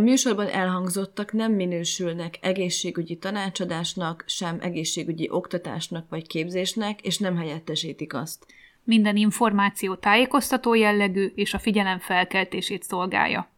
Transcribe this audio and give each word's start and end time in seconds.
A 0.00 0.02
műsorban 0.02 0.48
elhangzottak 0.48 1.32
nem 1.32 1.52
minősülnek 1.52 2.38
egészségügyi 2.40 3.16
tanácsadásnak, 3.16 4.24
sem 4.26 4.58
egészségügyi 4.60 5.28
oktatásnak 5.30 6.08
vagy 6.08 6.26
képzésnek, 6.26 7.00
és 7.00 7.18
nem 7.18 7.36
helyettesítik 7.36 8.14
azt. 8.14 8.46
Minden 8.84 9.16
információ 9.16 9.94
tájékoztató 9.94 10.74
jellegű 10.74 11.32
és 11.34 11.54
a 11.54 11.58
figyelem 11.58 11.98
felkeltését 11.98 12.82
szolgálja. 12.82 13.50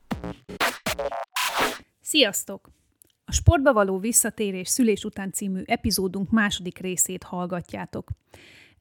Sziasztok! 2.01 2.71
A 3.25 3.33
Sportba 3.33 3.73
való 3.73 3.99
visszatérés 3.99 4.69
szülés 4.69 5.05
után 5.05 5.33
című 5.33 5.63
epizódunk 5.65 6.31
második 6.31 6.79
részét 6.79 7.23
hallgatjátok. 7.23 8.11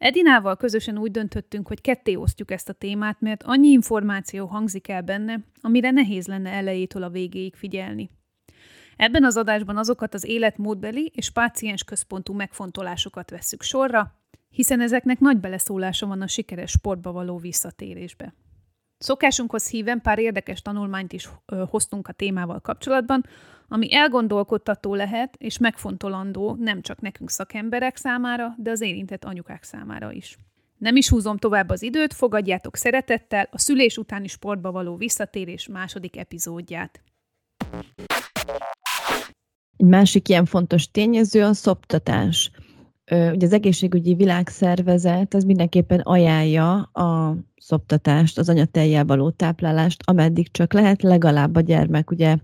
Edinával 0.02 0.58
közösen 0.58 0.98
úgy 0.98 1.12
döntöttünk, 1.12 1.68
hogy 1.68 1.82
ketté 1.82 2.16
osztjuk 2.16 2.52
ezt 2.52 2.70
a 2.70 2.74
témát, 2.74 3.22
mert 3.22 3.44
annyi 3.44 3.68
információ 3.68 4.46
hangzik 4.46 4.88
el 4.88 5.02
benne, 5.02 5.40
amire 5.62 5.92
nehéz 5.92 6.28
lenne 6.28 6.50
elejétől 6.50 7.04
a 7.04 7.10
végéig 7.10 7.56
figyelni. 7.56 8.10
Ebben 8.96 9.24
az 9.24 9.38
adásban 9.38 9.78
azokat 9.78 10.14
az 10.14 10.26
életmódbeli 10.26 11.12
és 11.16 11.32
páciens 11.32 11.84
központú 11.84 12.34
megfontolásokat 12.34 13.30
vesszük 13.30 13.62
sorra, 13.62 14.14
hiszen 14.50 14.82
ezeknek 14.82 15.20
nagy 15.20 15.38
beleszólása 15.38 16.08
van 16.08 16.22
a 16.22 16.28
sikeres 16.28 16.72
sportba 16.72 17.12
való 17.12 17.38
visszatérésbe. 17.38 18.34
Szokásunkhoz 19.02 19.70
híven 19.70 20.02
pár 20.02 20.20
érdekes 20.20 20.62
tanulmányt 20.62 21.14
is 21.14 21.30
hoztunk 21.70 22.08
a 22.08 22.12
témával 22.12 22.60
kapcsolatban, 22.60 23.26
ami 23.68 23.96
elgondolkodtató 23.96 24.96
lehet 24.96 25.36
és 25.38 25.58
megfontolandó 25.58 26.56
nem 26.60 26.82
csak 26.82 27.02
nekünk 27.02 27.30
szakemberek 27.30 27.98
számára, 27.98 28.54
de 28.58 28.72
az 28.72 28.82
érintett 28.82 29.24
anyukák 29.24 29.64
számára 29.64 30.12
is. 30.12 30.38
Nem 30.78 30.96
is 30.96 31.10
húzom 31.10 31.38
tovább 31.38 31.70
az 31.70 31.82
időt, 31.82 32.14
fogadjátok 32.14 32.76
szeretettel 32.76 33.48
a 33.52 33.60
szülés 33.60 33.98
utáni 33.98 34.28
sportba 34.28 34.72
való 34.72 34.96
visszatérés 34.96 35.68
második 35.68 36.18
epizódját. 36.18 37.02
Egy 39.78 39.86
másik 39.86 40.30
ilyen 40.30 40.46
fontos 40.46 40.92
tényező 40.92 41.44
a 41.44 41.54
szoptatás. 41.54 42.52
Ugye 43.12 43.46
az 43.46 43.54
egészségügyi 43.54 44.14
világszervezet 44.14 45.34
az 45.34 45.44
mindenképpen 45.44 46.00
ajánlja 46.00 46.74
a 46.82 47.38
szoptatást, 47.58 48.38
az 48.38 48.50
anyatejjel 48.50 49.06
való 49.06 49.30
táplálást, 49.30 50.02
ameddig 50.06 50.52
csak 50.52 50.74
lehet, 50.74 51.02
legalább 51.02 51.56
a 51.56 51.62
gyermek 51.62 52.12
ugye 52.12 52.38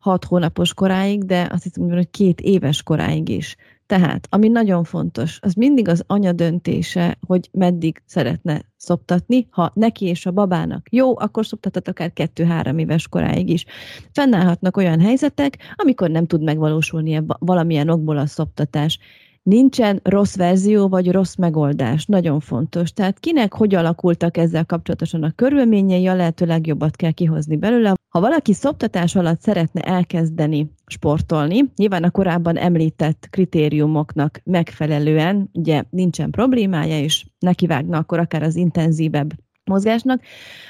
6 0.00 0.24
hónapos 0.24 0.74
koráig, 0.74 1.24
de 1.24 1.48
azt 1.50 1.62
hiszem, 1.62 1.90
hogy 1.90 2.10
két 2.10 2.40
éves 2.40 2.82
koráig 2.82 3.28
is. 3.28 3.56
Tehát, 3.86 4.26
ami 4.30 4.48
nagyon 4.48 4.84
fontos, 4.84 5.38
az 5.42 5.54
mindig 5.54 5.88
az 5.88 6.04
anya 6.06 6.32
döntése, 6.32 7.18
hogy 7.26 7.48
meddig 7.52 8.02
szeretne 8.06 8.62
szoptatni. 8.76 9.46
Ha 9.50 9.72
neki 9.74 10.06
és 10.06 10.26
a 10.26 10.30
babának 10.30 10.86
jó, 10.90 11.18
akkor 11.18 11.46
szoptathat 11.46 11.88
akár 11.88 12.12
kettő-három 12.12 12.78
éves 12.78 13.08
koráig 13.08 13.48
is. 13.48 13.64
Fennállhatnak 14.12 14.76
olyan 14.76 15.00
helyzetek, 15.00 15.58
amikor 15.74 16.10
nem 16.10 16.26
tud 16.26 16.42
megvalósulni 16.42 17.22
valamilyen 17.38 17.88
okból 17.88 18.16
a 18.16 18.26
szoptatás. 18.26 18.98
Nincsen 19.44 20.00
rossz 20.02 20.36
verzió 20.36 20.88
vagy 20.88 21.10
rossz 21.10 21.34
megoldás. 21.34 22.06
Nagyon 22.06 22.40
fontos. 22.40 22.92
Tehát 22.92 23.18
kinek 23.20 23.52
hogy 23.52 23.74
alakultak 23.74 24.36
ezzel 24.36 24.64
kapcsolatosan 24.64 25.22
a 25.22 25.32
körülményei, 25.34 26.06
a 26.06 26.14
lehető 26.14 26.46
legjobbat 26.46 26.96
kell 26.96 27.10
kihozni 27.10 27.56
belőle. 27.56 27.94
Ha 28.08 28.20
valaki 28.20 28.52
szoptatás 28.52 29.16
alatt 29.16 29.40
szeretne 29.40 29.80
elkezdeni 29.80 30.70
sportolni, 30.86 31.72
nyilván 31.76 32.02
a 32.02 32.10
korábban 32.10 32.56
említett 32.56 33.26
kritériumoknak 33.30 34.40
megfelelően, 34.44 35.50
ugye 35.52 35.82
nincsen 35.90 36.30
problémája, 36.30 36.98
és 36.98 37.26
nekivágna 37.38 37.98
akkor 37.98 38.18
akár 38.18 38.42
az 38.42 38.56
intenzívebb 38.56 39.32
mozgásnak, 39.64 40.22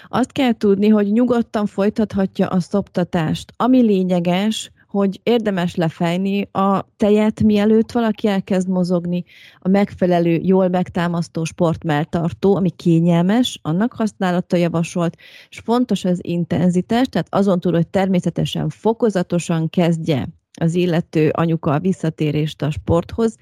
azt 0.09 0.33
kell 0.33 0.53
tudni, 0.53 0.89
hogy 0.89 1.13
nyugodtan 1.13 1.67
folytathatja 1.67 2.47
a 2.47 2.61
szoptatást. 2.61 3.53
Ami 3.57 3.83
lényeges, 3.83 4.73
hogy 4.95 5.21
érdemes 5.23 5.75
lefejni 5.75 6.49
a 6.53 6.87
tejet, 6.97 7.43
mielőtt 7.43 7.93
valaki 7.93 8.29
elkezd 8.29 8.69
mozogni, 8.69 9.25
a 9.59 9.69
megfelelő, 9.69 10.41
jól 10.43 10.69
megtámasztó 10.69 11.45
sportmeltartó, 11.45 12.57
ami 12.57 12.71
kényelmes, 12.71 13.59
annak 13.63 13.93
használata 13.93 14.57
javasolt, 14.57 15.17
és 15.49 15.59
fontos 15.59 16.05
az 16.05 16.19
intenzitás, 16.23 17.07
tehát 17.07 17.27
azon 17.31 17.61
túl, 17.61 17.73
hogy 17.73 17.89
természetesen 17.89 18.69
fokozatosan 18.69 19.71
kezdje 19.71 20.29
az 20.61 20.75
illető 20.75 21.31
anyuka 21.33 21.73
a 21.73 21.81
visszatérést 21.81 22.63
a 22.63 22.71
sporthoz, 22.71 23.37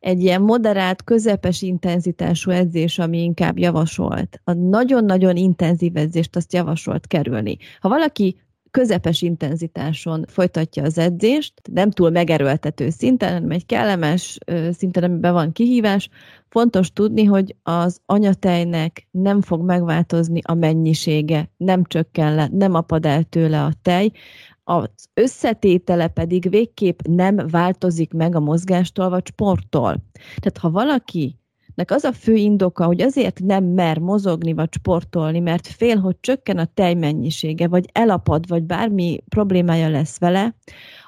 egy 0.00 0.22
ilyen 0.22 0.42
moderált, 0.42 1.04
közepes 1.04 1.62
intenzitású 1.62 2.50
edzés, 2.50 2.98
ami 2.98 3.22
inkább 3.22 3.58
javasolt. 3.58 4.40
A 4.44 4.52
nagyon-nagyon 4.52 5.36
intenzív 5.36 5.96
edzést 5.96 6.36
azt 6.36 6.52
javasolt 6.52 7.06
kerülni. 7.06 7.56
Ha 7.80 7.88
valaki 7.88 8.36
közepes 8.72 9.22
intenzitáson 9.22 10.24
folytatja 10.28 10.82
az 10.82 10.98
edzést, 10.98 11.52
nem 11.72 11.90
túl 11.90 12.10
megerőltető 12.10 12.90
szinten, 12.90 13.32
hanem 13.32 13.50
egy 13.50 13.66
kellemes 13.66 14.38
szinten, 14.70 15.02
amiben 15.02 15.32
van 15.32 15.52
kihívás. 15.52 16.08
Fontos 16.48 16.92
tudni, 16.92 17.24
hogy 17.24 17.56
az 17.62 18.00
anyatejnek 18.06 19.06
nem 19.10 19.40
fog 19.40 19.64
megváltozni 19.64 20.40
a 20.44 20.54
mennyisége, 20.54 21.50
nem 21.56 21.84
csökken 21.84 22.34
le, 22.34 22.48
nem 22.52 22.74
apad 22.74 23.06
el 23.06 23.22
tőle 23.22 23.62
a 23.62 23.72
tej, 23.82 24.10
az 24.64 24.88
összetétele 25.14 26.08
pedig 26.08 26.50
végképp 26.50 27.00
nem 27.02 27.36
változik 27.36 28.12
meg 28.12 28.34
a 28.34 28.40
mozgástól 28.40 29.08
vagy 29.08 29.26
sporttól. 29.26 30.04
Tehát 30.36 30.58
ha 30.58 30.70
valaki 30.70 31.41
nek 31.74 31.90
az 31.90 32.04
a 32.04 32.12
fő 32.12 32.34
indoka, 32.34 32.84
hogy 32.84 33.00
azért 33.00 33.40
nem 33.40 33.64
mer 33.64 33.98
mozogni 33.98 34.52
vagy 34.52 34.72
sportolni, 34.72 35.40
mert 35.40 35.66
fél, 35.66 35.96
hogy 35.96 36.16
csökken 36.20 36.58
a 36.58 36.68
tejmennyisége, 36.74 37.68
vagy 37.68 37.88
elapad, 37.92 38.48
vagy 38.48 38.62
bármi 38.62 39.18
problémája 39.28 39.88
lesz 39.88 40.18
vele, 40.18 40.54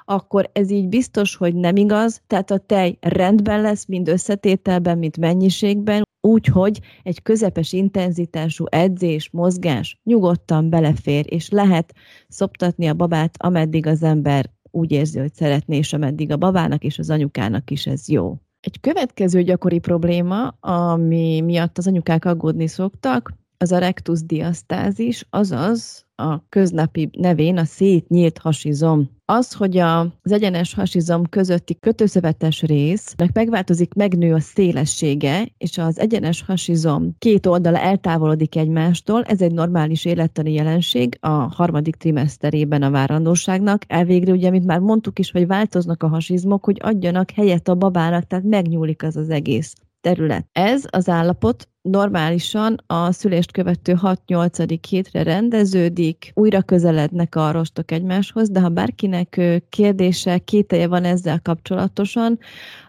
akkor 0.05 0.49
ez 0.53 0.71
így 0.71 0.87
biztos, 0.87 1.35
hogy 1.35 1.55
nem 1.55 1.75
igaz, 1.75 2.21
tehát 2.27 2.51
a 2.51 2.57
tej 2.57 2.97
rendben 3.01 3.61
lesz, 3.61 3.85
mind 3.85 4.07
összetételben, 4.07 4.97
mind 4.97 5.17
mennyiségben, 5.17 6.03
úgyhogy 6.21 6.79
egy 7.03 7.21
közepes 7.21 7.73
intenzitású 7.73 8.65
edzés, 8.69 9.29
mozgás 9.31 9.99
nyugodtan 10.03 10.69
belefér, 10.69 11.25
és 11.29 11.49
lehet 11.49 11.93
szoptatni 12.27 12.87
a 12.87 12.93
babát, 12.93 13.35
ameddig 13.37 13.87
az 13.87 14.03
ember 14.03 14.53
úgy 14.71 14.91
érzi, 14.91 15.19
hogy 15.19 15.33
szeretné, 15.33 15.77
és 15.77 15.93
ameddig 15.93 16.31
a 16.31 16.37
babának 16.37 16.83
és 16.83 16.99
az 16.99 17.09
anyukának 17.09 17.71
is 17.71 17.87
ez 17.87 18.09
jó. 18.09 18.37
Egy 18.65 18.79
következő 18.79 19.41
gyakori 19.41 19.79
probléma, 19.79 20.47
ami 20.59 21.41
miatt 21.41 21.77
az 21.77 21.87
anyukák 21.87 22.25
aggódni 22.25 22.67
szoktak, 22.67 23.33
az 23.57 23.71
a 23.71 23.77
rectus 23.77 24.25
diasztázis, 24.25 25.25
azaz 25.29 26.05
a 26.15 26.49
köznapi 26.49 27.09
nevén 27.17 27.57
a 27.57 27.65
szétnyílt 27.65 28.37
hasizom. 28.37 29.09
Az, 29.25 29.53
hogy 29.53 29.77
a, 29.77 29.99
az 29.99 30.31
egyenes 30.31 30.73
hasizom 30.73 31.29
közötti 31.29 31.79
kötőszövetes 31.79 32.61
résznek 32.61 33.33
megváltozik, 33.33 33.93
megnő 33.93 34.33
a 34.33 34.39
szélessége, 34.39 35.47
és 35.57 35.77
az 35.77 35.99
egyenes 35.99 36.41
hasizom 36.41 37.15
két 37.19 37.45
oldala 37.45 37.79
eltávolodik 37.79 38.55
egymástól, 38.55 39.23
ez 39.23 39.41
egy 39.41 39.51
normális 39.51 40.05
élettani 40.05 40.53
jelenség 40.53 41.17
a 41.19 41.29
harmadik 41.29 41.95
trimeszterében 41.95 42.81
a 42.81 42.91
várandóságnak. 42.91 43.83
Elvégre 43.87 44.31
ugye, 44.31 44.49
mint 44.49 44.65
már 44.65 44.79
mondtuk 44.79 45.19
is, 45.19 45.31
hogy 45.31 45.47
változnak 45.47 46.03
a 46.03 46.07
hasizmok, 46.07 46.65
hogy 46.65 46.77
adjanak 46.81 47.31
helyet 47.31 47.67
a 47.67 47.75
babának, 47.75 48.27
tehát 48.27 48.45
megnyúlik 48.45 49.03
az 49.03 49.15
az 49.15 49.29
egész 49.29 49.73
terület. 50.05 50.47
Ez 50.51 50.83
az 50.89 51.09
állapot 51.09 51.69
normálisan 51.81 52.83
a 52.87 53.11
szülést 53.11 53.51
követő 53.51 53.97
6-8. 54.01 54.77
hétre 54.89 55.23
rendeződik, 55.23 56.31
újra 56.33 56.61
közelednek 56.61 57.35
a 57.35 57.51
rostok 57.51 57.91
egymáshoz, 57.91 58.49
de 58.49 58.59
ha 58.59 58.69
bárkinek 58.69 59.41
kérdése, 59.69 60.37
kételje 60.37 60.87
van 60.87 61.03
ezzel 61.03 61.41
kapcsolatosan, 61.41 62.39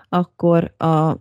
akkor 0.09 0.75
a 0.77 1.17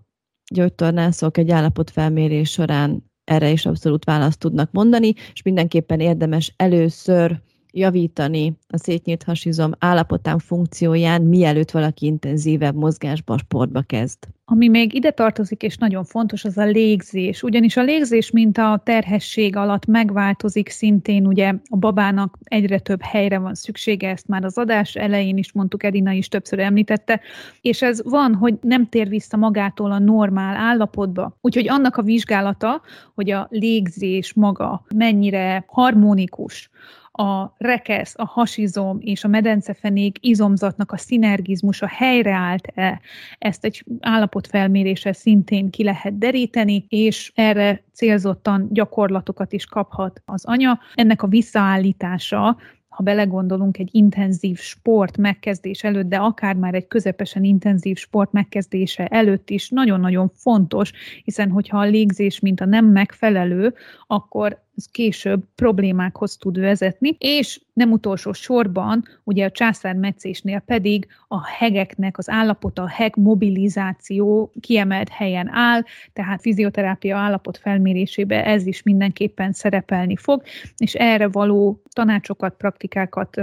gyógytornászok 0.53 1.37
egy 1.37 1.51
állapotfelmérés 1.51 2.51
során 2.51 3.11
erre 3.23 3.49
is 3.49 3.65
abszolút 3.65 4.03
választ 4.03 4.39
tudnak 4.39 4.71
mondani, 4.71 5.13
és 5.33 5.41
mindenképpen 5.43 5.99
érdemes 5.99 6.53
először 6.57 7.41
javítani 7.75 8.57
a 8.67 8.77
szétnyílt 8.77 9.23
hasizom 9.23 9.71
állapotán, 9.79 10.39
funkcióján, 10.39 11.21
mielőtt 11.21 11.71
valaki 11.71 12.05
intenzívebb 12.05 12.75
mozgásba, 12.75 13.37
sportba 13.37 13.81
kezd. 13.81 14.17
Ami 14.47 14.67
még 14.67 14.93
ide 14.93 15.11
tartozik, 15.11 15.61
és 15.63 15.77
nagyon 15.77 16.03
fontos, 16.03 16.45
az 16.45 16.57
a 16.57 16.65
légzés. 16.65 17.43
Ugyanis 17.43 17.77
a 17.77 17.81
légzés, 17.81 18.31
mint 18.31 18.57
a 18.57 18.81
terhesség 18.83 19.55
alatt 19.55 19.85
megváltozik, 19.85 20.69
szintén 20.69 21.27
ugye 21.27 21.53
a 21.69 21.77
babának 21.77 22.37
egyre 22.43 22.79
több 22.79 23.01
helyre 23.01 23.37
van 23.37 23.55
szüksége, 23.55 24.09
ezt 24.09 24.27
már 24.27 24.43
az 24.43 24.57
adás 24.57 24.95
elején 24.95 25.37
is 25.37 25.51
mondtuk, 25.51 25.83
Edina 25.83 26.11
is 26.11 26.27
többször 26.27 26.59
említette, 26.59 27.19
és 27.61 27.81
ez 27.81 28.03
van, 28.03 28.33
hogy 28.33 28.55
nem 28.61 28.89
tér 28.89 29.09
vissza 29.09 29.37
magától 29.37 29.91
a 29.91 29.99
normál 29.99 30.55
állapotba. 30.55 31.37
Úgyhogy 31.41 31.69
annak 31.69 31.97
a 31.97 32.01
vizsgálata, 32.01 32.81
hogy 33.15 33.31
a 33.31 33.47
légzés 33.49 34.33
maga 34.33 34.85
mennyire 34.95 35.63
harmonikus, 35.67 36.69
a 37.17 37.53
rekesz, 37.57 38.13
a 38.17 38.25
hasizom 38.25 38.97
és 39.01 39.23
a 39.23 39.27
medencefenék 39.27 40.17
izomzatnak 40.21 40.91
a 40.91 40.97
szinergizmusa 40.97 41.87
helyreállt-e, 41.87 42.99
ezt 43.37 43.65
egy 43.65 43.83
állapotfelméréssel 43.99 45.13
szintén 45.13 45.69
ki 45.69 45.83
lehet 45.83 46.17
deríteni, 46.17 46.85
és 46.89 47.31
erre 47.35 47.83
célzottan 47.93 48.67
gyakorlatokat 48.71 49.53
is 49.53 49.65
kaphat 49.65 50.21
az 50.25 50.45
anya. 50.45 50.79
Ennek 50.93 51.23
a 51.23 51.27
visszaállítása 51.27 52.57
ha 52.95 53.03
belegondolunk 53.03 53.77
egy 53.77 53.89
intenzív 53.91 54.59
sport 54.59 55.17
megkezdés 55.17 55.83
előtt, 55.83 56.09
de 56.09 56.17
akár 56.17 56.55
már 56.55 56.73
egy 56.73 56.87
közepesen 56.87 57.43
intenzív 57.43 57.97
sport 57.97 58.31
megkezdése 58.31 59.07
előtt 59.07 59.49
is 59.49 59.69
nagyon-nagyon 59.69 60.31
fontos, 60.33 60.91
hiszen 61.23 61.49
hogyha 61.49 61.79
a 61.79 61.83
légzés 61.83 62.39
mint 62.39 62.61
a 62.61 62.65
nem 62.65 62.85
megfelelő, 62.85 63.73
akkor 64.07 64.64
ez 64.77 64.85
később 64.85 65.43
problémákhoz 65.55 66.37
tud 66.37 66.59
vezetni, 66.59 67.15
és 67.19 67.61
nem 67.73 67.91
utolsó 67.91 68.33
sorban, 68.33 69.03
ugye 69.23 69.45
a 69.45 69.51
császármetszésnél 69.51 70.59
pedig 70.59 71.07
a 71.27 71.47
hegeknek 71.47 72.17
az 72.17 72.29
állapota, 72.29 72.81
a 72.81 72.87
heg 72.87 73.15
mobilizáció 73.17 74.51
kiemelt 74.59 75.09
helyen 75.09 75.49
áll, 75.51 75.81
tehát 76.13 76.41
fizioterápia 76.41 77.17
állapot 77.17 77.57
felmérésébe 77.57 78.45
ez 78.45 78.65
is 78.65 78.83
mindenképpen 78.83 79.53
szerepelni 79.53 80.15
fog, 80.15 80.43
és 80.77 80.93
erre 80.93 81.27
való 81.27 81.81
tanácsokat, 81.93 82.55
praktikákat 82.55 83.41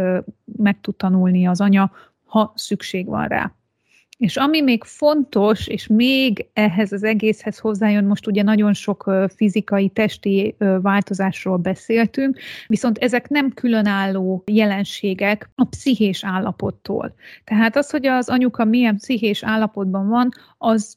meg 0.56 0.81
tud 0.81 0.96
tanulni 0.96 1.46
az 1.46 1.61
anya, 1.61 1.93
ha 2.25 2.52
szükség 2.55 3.06
van 3.06 3.29
rá. 3.29 3.52
És 4.23 4.37
ami 4.37 4.61
még 4.61 4.85
fontos, 4.85 5.67
és 5.67 5.87
még 5.87 6.47
ehhez 6.53 6.93
az 6.93 7.03
egészhez 7.03 7.59
hozzájön, 7.59 8.05
most 8.05 8.27
ugye 8.27 8.43
nagyon 8.43 8.73
sok 8.73 9.11
fizikai, 9.37 9.89
testi 9.89 10.55
változásról 10.59 11.57
beszéltünk, 11.57 12.39
viszont 12.67 12.99
ezek 12.99 13.29
nem 13.29 13.53
különálló 13.55 14.43
jelenségek 14.47 15.51
a 15.55 15.65
pszichés 15.65 16.25
állapottól. 16.25 17.15
Tehát 17.45 17.77
az, 17.77 17.91
hogy 17.91 18.07
az 18.07 18.29
anyuka 18.29 18.65
milyen 18.65 18.97
pszichés 18.97 19.45
állapotban 19.45 20.09
van, 20.09 20.29
az 20.59 20.97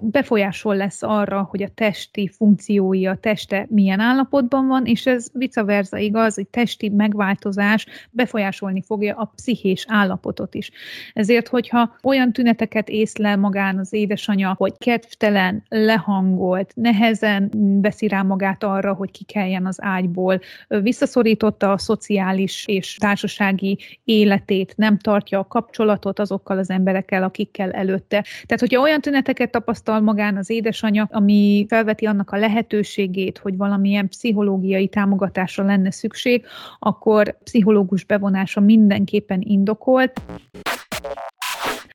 befolyásol 0.00 0.76
lesz 0.76 1.02
arra, 1.02 1.46
hogy 1.50 1.62
a 1.62 1.68
testi 1.74 2.28
funkciói, 2.28 3.06
a 3.06 3.16
teste 3.16 3.66
milyen 3.68 4.00
állapotban 4.00 4.66
van, 4.66 4.86
és 4.86 5.06
ez 5.06 5.28
vice 5.32 5.62
versa 5.62 5.98
igaz, 5.98 6.34
hogy 6.34 6.48
testi 6.48 6.88
megváltozás 6.88 7.86
befolyásolni 8.10 8.82
fogja 8.82 9.14
a 9.14 9.32
pszichés 9.34 9.84
állapotot 9.88 10.54
is. 10.54 10.70
Ezért, 11.12 11.48
hogyha 11.48 11.96
olyan 12.02 12.32
tüneteket 12.32 12.88
észlel 12.88 13.36
magán 13.36 13.78
az 13.78 13.92
édesanyja, 13.92 14.54
hogy 14.56 14.72
kedvtelen, 14.78 15.62
lehangolt, 15.68 16.72
nehezen 16.74 17.50
veszi 17.82 18.08
rá 18.08 18.22
magát 18.22 18.64
arra, 18.64 18.92
hogy 18.92 19.10
kikeljen 19.10 19.66
az 19.66 19.76
ágyból, 19.80 20.40
visszaszorította 20.68 21.72
a 21.72 21.78
szociális 21.78 22.66
és 22.66 22.94
társasági 22.94 23.78
életét, 24.04 24.76
nem 24.76 24.98
tartja 24.98 25.38
a 25.38 25.46
kapcsolatot 25.46 26.18
azokkal 26.18 26.58
az 26.58 26.70
emberekkel, 26.70 27.22
akikkel 27.22 27.70
előtte. 27.70 28.24
Tehát, 28.46 28.60
hogyha 28.60 28.80
olyan 28.80 29.00
tüneteket 29.00 29.50
tapasztal 29.50 29.85
magán 29.88 30.36
az 30.36 30.50
édesanyja, 30.50 31.08
ami 31.10 31.66
felveti 31.68 32.06
annak 32.06 32.30
a 32.30 32.36
lehetőségét, 32.36 33.38
hogy 33.38 33.56
valamilyen 33.56 34.08
pszichológiai 34.08 34.88
támogatásra 34.88 35.64
lenne 35.64 35.90
szükség, 35.90 36.44
akkor 36.78 37.38
pszichológus 37.44 38.04
bevonása 38.04 38.60
mindenképpen 38.60 39.40
indokolt. 39.40 40.20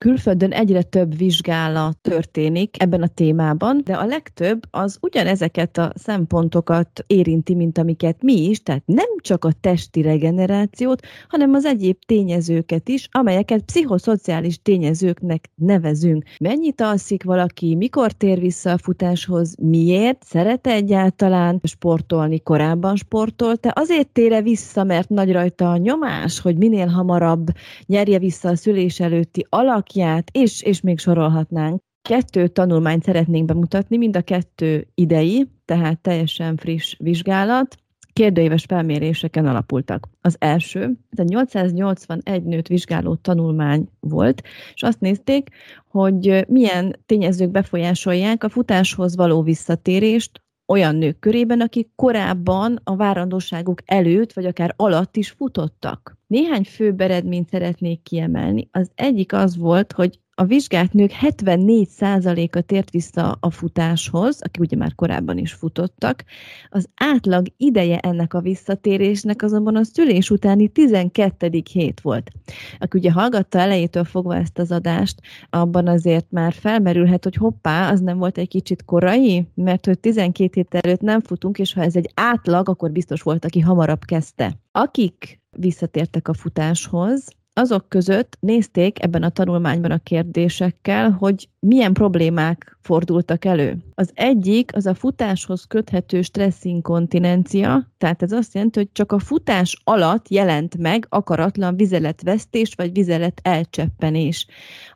Külföldön 0.02 0.52
egyre 0.52 0.82
több 0.82 1.18
vizsgálat 1.18 1.98
történik 2.02 2.82
ebben 2.84 3.02
a 3.02 3.08
témában, 3.08 3.82
de 3.84 3.94
a 3.94 4.06
legtöbb 4.06 4.62
az 4.72 4.98
ugyanezeket 5.02 5.78
a 5.78 5.92
szempontokat 5.96 7.04
érinti, 7.08 7.56
mint 7.56 7.78
amiket 7.78 8.22
mi 8.22 8.50
is, 8.50 8.64
tehát 8.64 8.84
nem 8.86 9.06
csak 9.18 9.46
a 9.46 9.52
testi 9.62 10.02
regenerációt, 10.02 11.02
hanem 11.28 11.54
az 11.54 11.66
egyéb 11.66 11.98
tényezőket 12.06 12.90
is, 12.90 13.08
amelyeket 13.12 13.62
pszichoszociális 13.62 14.62
tényezőknek 14.62 15.50
nevezünk. 15.56 16.24
Mennyit 16.40 16.82
alszik 16.82 17.24
valaki, 17.24 17.76
mikor 17.76 18.12
tér 18.12 18.40
vissza 18.40 18.72
a 18.72 18.78
futáshoz, 18.78 19.56
miért, 19.60 20.24
szeret 20.24 20.68
egyáltalán 20.68 21.62
sportolni, 21.64 22.40
korábban 22.40 22.96
sportolt, 22.96 23.68
azért 23.74 24.08
tére 24.08 24.42
vissza, 24.42 24.84
mert 24.84 25.10
nagy 25.10 25.32
rajta 25.32 25.72
a 25.72 25.78
nyomás, 25.78 26.40
hogy 26.40 26.58
minél 26.58 26.88
hamarabb 26.88 27.48
nyerje 27.86 28.20
vissza 28.20 28.50
a 28.50 28.56
szülés 28.56 29.00
előtti 29.00 29.46
alak 29.50 29.90
alakját, 29.94 30.30
és, 30.34 30.62
és 30.62 30.82
még 30.82 31.00
sorolhatnánk. 31.00 31.82
Kettő 32.02 32.48
tanulmányt 32.48 33.04
szeretnénk 33.04 33.46
bemutatni, 33.46 33.98
mind 33.98 34.16
a 34.16 34.22
kettő 34.22 34.88
idei, 34.96 35.48
tehát 35.66 36.00
teljesen 36.00 36.58
friss 36.58 36.96
vizsgálat, 36.98 37.76
kérdőíves 38.14 38.64
felméréseken 38.68 39.46
alapultak. 39.46 40.08
Az 40.22 40.36
első, 40.40 40.98
ez 41.10 41.20
egy 41.20 41.28
881 41.28 42.44
nőt 42.44 42.68
vizsgáló 42.68 43.16
tanulmány 43.16 43.88
volt, 44.00 44.42
és 44.74 44.84
azt 44.84 45.00
nézték, 45.00 45.50
hogy 45.88 46.46
milyen 46.48 46.96
tényezők 47.06 47.52
befolyásolják 47.52 48.44
a 48.44 48.50
futáshoz 48.50 49.16
való 49.16 49.42
visszatérést 49.42 50.42
olyan 50.68 50.96
nők 50.96 51.20
körében, 51.20 51.62
akik 51.62 51.90
korábban 51.96 52.80
a 52.84 52.96
várandóságuk 52.96 53.82
előtt, 53.86 54.34
vagy 54.34 54.46
akár 54.46 54.74
alatt 54.76 55.16
is 55.16 55.30
futottak. 55.30 56.21
Néhány 56.32 56.64
fő 56.64 56.94
eredményt 56.98 57.50
szeretnék 57.50 58.04
kiemelni. 58.04 58.68
Az 58.72 58.92
egyik 58.96 59.34
az 59.34 59.58
volt, 59.58 59.92
hogy 59.92 60.20
a 60.36 60.46
vizsgált 60.46 60.94
nők 60.94 61.12
74%-a 61.22 62.62
tért 62.62 62.90
vissza 62.90 63.38
a 63.40 63.50
futáshoz, 63.50 64.42
akik 64.42 64.62
ugye 64.62 64.78
már 64.78 64.96
korábban 64.96 65.38
is 65.38 65.54
futottak. 65.54 66.24
Az 66.70 66.90
átlag 66.96 67.48
ideje 67.58 67.98
ennek 67.98 68.34
a 68.34 68.42
visszatérésnek 68.42 69.42
azonban 69.42 69.76
a 69.76 69.84
szülés 69.84 70.30
utáni 70.30 70.68
12. 70.68 71.62
hét 71.72 72.02
volt. 72.02 72.32
Aki 72.80 72.98
ugye 72.98 73.12
hallgatta 73.12 73.60
elejétől 73.60 74.04
fogva 74.04 74.36
ezt 74.36 74.60
az 74.60 74.72
adást, 74.72 75.20
abban 75.50 75.88
azért 75.88 76.28
már 76.30 76.54
felmerülhet, 76.54 77.24
hogy 77.24 77.36
hoppá, 77.36 77.92
az 77.92 78.00
nem 78.00 78.18
volt 78.18 78.38
egy 78.38 78.48
kicsit 78.48 78.86
korai, 78.86 79.48
mert 79.54 79.86
hogy 79.86 80.00
12 80.00 80.50
hét 80.54 80.76
előtt 80.76 81.02
nem 81.02 81.22
futunk, 81.22 81.60
és 81.60 81.74
ha 81.74 81.82
ez 81.82 81.96
egy 81.96 82.12
átlag, 82.14 82.70
akkor 82.70 82.92
biztos 82.92 83.22
volt, 83.22 83.46
aki 83.46 83.60
hamarabb 83.60 84.06
kezdte. 84.06 84.61
Akik 84.72 85.40
visszatértek 85.50 86.28
a 86.28 86.34
futáshoz, 86.34 87.28
azok 87.54 87.90
között 87.90 88.38
nézték 88.40 89.04
ebben 89.04 89.24
a 89.24 89.30
tanulmányban 89.30 89.92
a 89.92 89.98
kérdésekkel, 89.98 91.12
hogy 91.12 91.50
milyen 91.60 91.94
problémák 91.94 92.78
fordultak 92.82 93.46
elő. 93.46 93.78
Az 93.94 94.12
egyik 94.14 94.76
az 94.76 94.86
a 94.86 94.94
futáshoz 94.94 95.64
köthető 95.64 96.22
stresszinkontinencia, 96.22 97.92
tehát 97.98 98.22
ez 98.22 98.32
azt 98.32 98.54
jelenti, 98.54 98.80
hogy 98.80 98.90
csak 98.92 99.12
a 99.12 99.20
futás 99.20 99.82
alatt 99.84 100.30
jelent 100.30 100.78
meg 100.78 101.06
akaratlan 101.10 101.76
vizeletvesztés 101.76 102.74
vagy 102.76 102.92
vizelet 102.92 103.40
elcseppenés. 103.44 104.48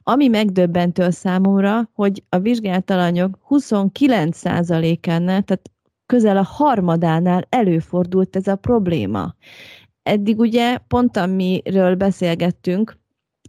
Ami 0.03 0.27
megdöbbentő 0.27 1.03
a 1.03 1.12
számomra, 1.12 1.89
hogy 1.94 2.24
a 2.29 2.39
vizsgált 2.39 2.89
alanyok 2.89 3.39
29%-ánál, 3.50 5.41
tehát 5.41 5.72
közel 6.06 6.38
a 6.38 6.44
harmadánál 6.44 7.46
előfordult 7.50 8.36
ez 8.36 8.48
a 8.48 8.56
probléma. 8.56 9.36
Eddig 10.04 10.40
ugye 10.40 10.78
pont 10.78 11.18
amiről 11.18 11.96
beszélgettünk 11.96 12.98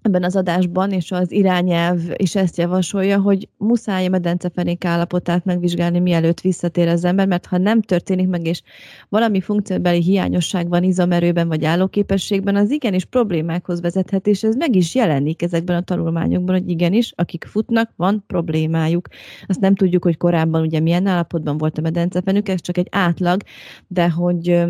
ebben 0.07 0.23
az 0.23 0.37
adásban, 0.37 0.91
és 0.91 1.13
az 1.13 1.33
irányelv 1.33 2.01
is 2.17 2.35
ezt 2.35 2.57
javasolja, 2.57 3.21
hogy 3.21 3.49
muszáj 3.57 4.07
a 4.07 4.09
medencefenék 4.09 4.85
állapotát 4.85 5.45
megvizsgálni, 5.45 5.99
mielőtt 5.99 6.41
visszatér 6.41 6.89
az 6.89 7.05
ember, 7.05 7.27
mert 7.27 7.47
ha 7.47 7.59
nem 7.59 7.83
történik 7.83 8.29
meg, 8.29 8.47
és 8.47 8.63
valami 9.09 9.41
funkcióbeli 9.41 10.03
hiányosság 10.03 10.69
van 10.69 10.83
izomerőben 10.83 11.49
vagy 11.49 11.65
állóképességben, 11.65 12.57
az 12.57 12.71
igenis 12.71 13.05
problémákhoz 13.05 13.81
vezethet, 13.81 14.27
és 14.27 14.43
ez 14.43 14.57
meg 14.57 14.77
is 14.77 14.95
jelenik 14.95 15.43
ezekben 15.43 15.77
a 15.77 15.83
tanulmányokban, 15.83 16.55
hogy 16.55 16.71
igenis, 16.71 17.13
akik 17.17 17.45
futnak, 17.45 17.91
van 17.97 18.25
problémájuk. 18.27 19.09
Azt 19.47 19.61
nem 19.61 19.75
tudjuk, 19.75 20.05
hogy 20.05 20.17
korábban 20.17 20.63
ugye 20.63 20.81
milyen 20.81 21.07
állapotban 21.07 21.59
volt 21.59 21.79
a 21.79 21.81
medencefenük, 21.81 22.49
ez 22.49 22.61
csak 22.61 22.79
egy 22.79 22.89
átlag, 22.91 23.43
de 23.87 24.11
hogy 24.11 24.67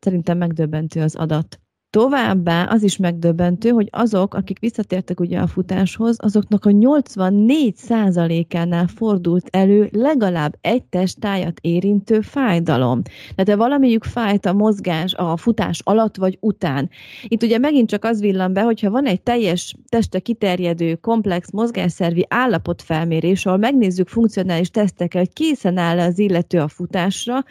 Szerintem 0.00 0.38
megdöbbentő 0.38 1.00
az 1.00 1.14
adat. 1.14 1.60
Továbbá 1.90 2.64
az 2.64 2.82
is 2.82 2.96
megdöbbentő, 2.96 3.68
hogy 3.68 3.88
azok, 3.90 4.34
akik 4.34 4.58
visszatértek 4.58 5.20
ugye 5.20 5.38
a 5.38 5.46
futáshoz, 5.46 6.16
azoknak 6.20 6.64
a 6.64 6.70
84%-ánál 6.70 8.86
fordult 8.86 9.48
elő 9.50 9.88
legalább 9.92 10.56
egy 10.60 10.84
testtájat 10.84 11.58
érintő 11.60 12.20
fájdalom. 12.20 13.02
Tehát 13.34 13.60
valamelyik 13.60 14.04
fájt 14.04 14.46
a 14.46 14.52
mozgás 14.52 15.14
a 15.14 15.36
futás 15.36 15.80
alatt 15.84 16.16
vagy 16.16 16.36
után. 16.40 16.90
Itt 17.22 17.42
ugye 17.42 17.58
megint 17.58 17.88
csak 17.88 18.04
az 18.04 18.20
villan 18.20 18.52
be, 18.52 18.62
hogyha 18.62 18.90
van 18.90 19.06
egy 19.06 19.22
teljes 19.22 19.74
teste 19.88 20.18
kiterjedő, 20.18 20.94
komplex 20.94 21.50
mozgásszervi 21.50 22.26
állapotfelmérés, 22.28 23.46
ahol 23.46 23.58
megnézzük 23.58 24.08
funkcionális 24.08 24.70
tesztekkel, 24.70 25.20
hogy 25.20 25.32
készen 25.32 25.76
áll 25.76 25.98
az 25.98 26.18
illető 26.18 26.58
a 26.58 26.68
futásra, 26.68 27.44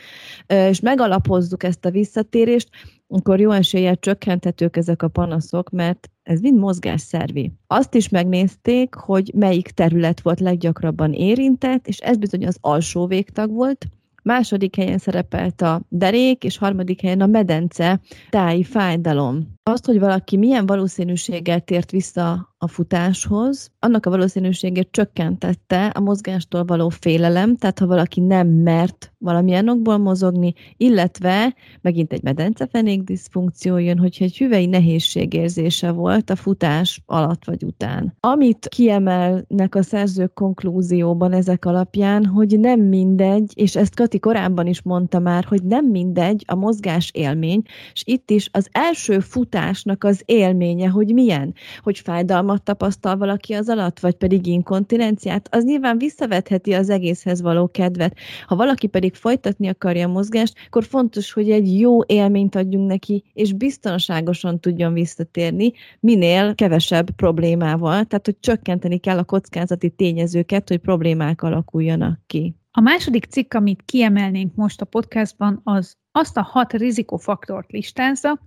és 0.47 0.79
megalapozzuk 0.79 1.63
ezt 1.63 1.85
a 1.85 1.91
visszatérést, 1.91 2.69
akkor 3.07 3.39
jó 3.39 3.51
eséllyel 3.51 3.95
csökkenthetők 3.95 4.77
ezek 4.77 5.01
a 5.01 5.07
panaszok, 5.07 5.69
mert 5.69 6.09
ez 6.23 6.39
mind 6.39 6.57
mozgásszervi. 6.57 7.51
Azt 7.67 7.93
is 7.93 8.09
megnézték, 8.09 8.93
hogy 8.95 9.31
melyik 9.35 9.67
terület 9.67 10.21
volt 10.21 10.39
leggyakrabban 10.39 11.13
érintett, 11.13 11.87
és 11.87 11.97
ez 11.97 12.17
bizony 12.17 12.47
az 12.47 12.57
alsó 12.61 13.07
végtag 13.07 13.51
volt, 13.51 13.87
második 14.23 14.75
helyen 14.75 14.97
szerepelt 14.97 15.61
a 15.61 15.81
derék, 15.89 16.43
és 16.43 16.57
harmadik 16.57 17.01
helyen 17.01 17.21
a 17.21 17.25
medence 17.25 17.99
táji 18.29 18.63
fájdalom. 18.63 19.56
Azt, 19.67 19.85
hogy 19.85 19.99
valaki 19.99 20.37
milyen 20.37 20.65
valószínűséggel 20.65 21.61
tért 21.61 21.91
vissza 21.91 22.55
a 22.59 22.67
futáshoz, 22.67 23.71
annak 23.79 24.05
a 24.05 24.09
valószínűségét 24.09 24.87
csökkentette 24.91 25.85
a 25.85 25.99
mozgástól 25.99 26.65
való 26.65 26.89
félelem, 26.89 27.55
tehát 27.55 27.79
ha 27.79 27.87
valaki 27.87 28.21
nem 28.21 28.47
mert 28.47 29.11
valamilyen 29.17 29.69
okból 29.69 29.97
mozogni, 29.97 30.53
illetve 30.77 31.55
megint 31.81 32.13
egy 32.13 32.23
medencefenék 32.23 33.01
diszfunkció 33.03 33.77
jön, 33.77 33.97
hogyha 33.97 34.23
egy 34.23 34.37
hüvei 34.37 34.65
nehézségérzése 34.65 35.91
volt 35.91 36.29
a 36.29 36.35
futás 36.35 37.01
alatt 37.05 37.45
vagy 37.45 37.63
után. 37.63 38.15
Amit 38.19 38.67
kiemelnek 38.67 39.75
a 39.75 39.83
szerzők 39.83 40.33
konklúzióban 40.33 41.33
ezek 41.33 41.65
alapján, 41.65 42.25
hogy 42.25 42.59
nem 42.59 42.79
mindegy, 42.79 43.51
és 43.55 43.75
ezt 43.75 43.95
Kati 43.95 44.19
korábban 44.19 44.67
is 44.67 44.81
mondta 44.81 45.19
már, 45.19 45.43
hogy 45.43 45.63
nem 45.63 45.85
mindegy 45.85 46.43
a 46.47 46.55
mozgás 46.55 47.11
élmény, 47.13 47.61
és 47.93 48.03
itt 48.05 48.29
is 48.29 48.49
az 48.51 48.67
első 48.71 49.19
futásnak 49.57 50.03
az 50.03 50.21
élménye, 50.25 50.87
hogy 50.87 51.13
milyen, 51.13 51.53
hogy 51.81 51.99
fájdalmat 51.99 52.63
tapasztal 52.63 53.17
valaki 53.17 53.53
az 53.53 53.69
alatt, 53.69 53.99
vagy 53.99 54.15
pedig 54.15 54.45
inkontinenciát, 54.45 55.47
az 55.51 55.63
nyilván 55.63 55.97
visszavetheti 55.97 56.73
az 56.73 56.89
egészhez 56.89 57.41
való 57.41 57.67
kedvet. 57.67 58.17
Ha 58.45 58.55
valaki 58.55 58.87
pedig 58.87 59.15
folytatni 59.15 59.67
akarja 59.67 60.07
a 60.07 60.11
mozgást, 60.11 60.53
akkor 60.67 60.83
fontos, 60.83 61.33
hogy 61.33 61.51
egy 61.51 61.79
jó 61.79 62.03
élményt 62.03 62.55
adjunk 62.55 62.87
neki, 62.87 63.23
és 63.33 63.53
biztonságosan 63.53 64.59
tudjon 64.59 64.93
visszatérni, 64.93 65.71
minél 65.99 66.55
kevesebb 66.55 67.11
problémával, 67.11 68.05
tehát 68.05 68.25
hogy 68.25 68.39
csökkenteni 68.39 68.97
kell 68.97 69.17
a 69.17 69.23
kockázati 69.23 69.89
tényezőket, 69.89 70.67
hogy 70.67 70.77
problémák 70.77 71.41
alakuljanak 71.41 72.19
ki. 72.27 72.55
A 72.71 72.81
második 72.81 73.25
cikk, 73.25 73.53
amit 73.53 73.81
kiemelnénk 73.85 74.55
most 74.55 74.81
a 74.81 74.85
podcastban, 74.85 75.61
az 75.63 75.95
azt 76.11 76.37
a 76.37 76.41
hat 76.41 76.73
rizikofaktort 76.73 77.71
listázza, 77.71 78.39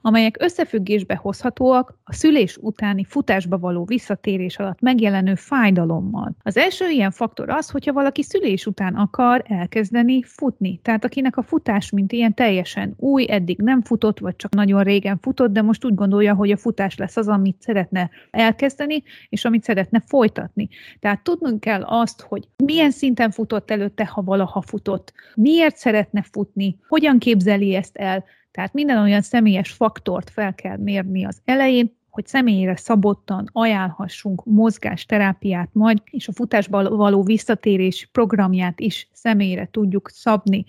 amelyek 0.00 0.36
összefüggésbe 0.40 1.16
hozhatóak 1.16 1.98
a 2.04 2.12
szülés 2.12 2.56
utáni 2.60 3.04
futásba 3.04 3.58
való 3.58 3.84
visszatérés 3.84 4.58
alatt 4.58 4.80
megjelenő 4.80 5.34
fájdalommal. 5.34 6.36
Az 6.42 6.56
első 6.56 6.88
ilyen 6.88 7.10
faktor 7.10 7.50
az, 7.50 7.70
hogyha 7.70 7.92
valaki 7.92 8.22
szülés 8.22 8.66
után 8.66 8.94
akar 8.94 9.44
elkezdeni 9.48 10.22
futni. 10.22 10.80
Tehát 10.82 11.04
akinek 11.04 11.36
a 11.36 11.42
futás, 11.42 11.90
mint 11.90 12.12
ilyen 12.12 12.34
teljesen 12.34 12.94
új, 12.96 13.26
eddig 13.28 13.58
nem 13.58 13.82
futott, 13.82 14.18
vagy 14.18 14.36
csak 14.36 14.54
nagyon 14.54 14.82
régen 14.82 15.18
futott, 15.20 15.52
de 15.52 15.62
most 15.62 15.84
úgy 15.84 15.94
gondolja, 15.94 16.34
hogy 16.34 16.50
a 16.50 16.56
futás 16.56 16.96
lesz 16.96 17.16
az, 17.16 17.28
amit 17.28 17.62
szeretne 17.62 18.10
elkezdeni, 18.30 19.02
és 19.28 19.44
amit 19.44 19.64
szeretne 19.64 20.02
folytatni. 20.06 20.68
Tehát 21.00 21.22
tudnunk 21.22 21.60
kell 21.60 21.82
azt, 21.82 22.20
hogy 22.20 22.48
milyen 22.64 22.90
szinten 22.90 23.30
futott 23.30 23.70
előtte, 23.70 24.06
ha 24.06 24.22
valaha 24.22 24.60
futott, 24.60 25.12
miért 25.34 25.76
szeretne 25.76 26.22
futni, 26.22 26.78
hogyan 26.88 27.18
képzeli 27.18 27.74
ezt 27.74 27.96
el, 27.96 28.24
tehát 28.54 28.72
minden 28.72 28.98
olyan 28.98 29.22
személyes 29.22 29.70
faktort 29.70 30.30
fel 30.30 30.54
kell 30.54 30.76
mérni 30.76 31.24
az 31.24 31.40
elején, 31.44 31.96
hogy 32.10 32.26
személyre 32.26 32.76
szabottan 32.76 33.48
ajánlhassunk 33.52 34.44
mozgásterápiát 34.44 35.68
majd, 35.72 36.02
és 36.10 36.28
a 36.28 36.32
futásba 36.32 36.96
való 36.96 37.22
visszatérés 37.22 38.08
programját 38.12 38.80
is 38.80 39.08
személyre 39.12 39.68
tudjuk 39.70 40.08
szabni. 40.08 40.64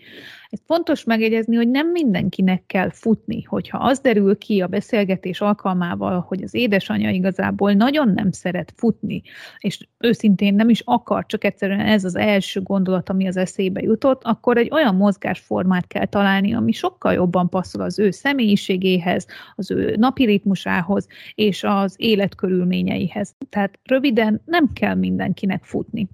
Ez 0.55 0.61
fontos 0.65 1.03
megjegyezni, 1.03 1.55
hogy 1.55 1.69
nem 1.69 1.91
mindenkinek 1.91 2.63
kell 2.65 2.89
futni, 2.89 3.41
hogyha 3.41 3.77
az 3.77 3.99
derül 3.99 4.37
ki 4.37 4.61
a 4.61 4.67
beszélgetés 4.67 5.41
alkalmával, 5.41 6.25
hogy 6.27 6.43
az 6.43 6.53
édesanyja 6.53 7.09
igazából 7.09 7.73
nagyon 7.73 8.09
nem 8.09 8.31
szeret 8.31 8.73
futni, 8.75 9.21
és 9.59 9.87
őszintén 9.97 10.55
nem 10.55 10.69
is 10.69 10.81
akar, 10.85 11.25
csak 11.25 11.43
egyszerűen 11.43 11.79
ez 11.79 12.03
az 12.03 12.15
első 12.15 12.61
gondolat, 12.61 13.09
ami 13.09 13.27
az 13.27 13.37
eszébe 13.37 13.81
jutott, 13.81 14.23
akkor 14.23 14.57
egy 14.57 14.69
olyan 14.71 14.95
mozgásformát 14.95 15.87
kell 15.87 16.05
találni, 16.05 16.53
ami 16.53 16.71
sokkal 16.71 17.13
jobban 17.13 17.49
passzol 17.49 17.81
az 17.81 17.99
ő 17.99 18.11
személyiségéhez, 18.11 19.25
az 19.55 19.71
ő 19.71 19.95
napi 19.95 20.25
ritmusához 20.25 21.07
és 21.33 21.63
az 21.63 21.95
életkörülményeihez. 21.97 23.35
Tehát 23.49 23.79
röviden 23.83 24.41
nem 24.45 24.73
kell 24.73 24.95
mindenkinek 24.95 25.63
futni. 25.63 26.07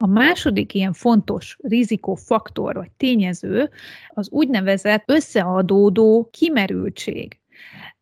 A 0.00 0.06
második 0.06 0.74
ilyen 0.74 0.92
fontos 0.92 1.58
rizikófaktor 1.62 2.74
vagy 2.74 2.90
tényező 2.90 3.70
az 4.08 4.30
úgynevezett 4.30 5.02
összeadódó 5.06 6.28
kimerültség. 6.32 7.38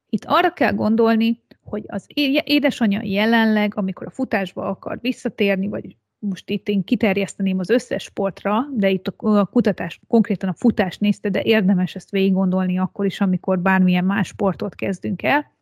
Itt 0.09 0.25
arra 0.25 0.53
kell 0.53 0.73
gondolni, 0.73 1.43
hogy 1.63 1.85
az 1.87 2.07
édesanyja 2.45 3.01
jelenleg, 3.03 3.73
amikor 3.77 4.07
a 4.07 4.11
futásba 4.11 4.69
akar 4.69 4.99
visszatérni, 5.01 5.69
vagy 5.69 5.97
most 6.19 6.51
itt 6.51 6.69
én 6.69 6.85
kiterjeszteném 6.85 7.59
az 7.59 7.71
összes 7.71 8.03
sportra, 8.03 8.67
de 8.73 8.91
itt 8.91 9.09
a 9.17 9.47
kutatás 9.47 10.01
konkrétan 10.09 10.49
a 10.49 10.55
futást 10.55 11.01
nézte, 11.01 11.29
de 11.29 11.43
érdemes 11.43 11.95
ezt 11.95 12.11
végig 12.11 12.33
gondolni 12.33 12.79
akkor 12.79 13.07
is, 13.07 13.21
amikor 13.21 13.59
bármilyen 13.59 14.05
más 14.05 14.27
sportot 14.27 14.75
kezdünk 14.75 15.23
el. 15.23 15.53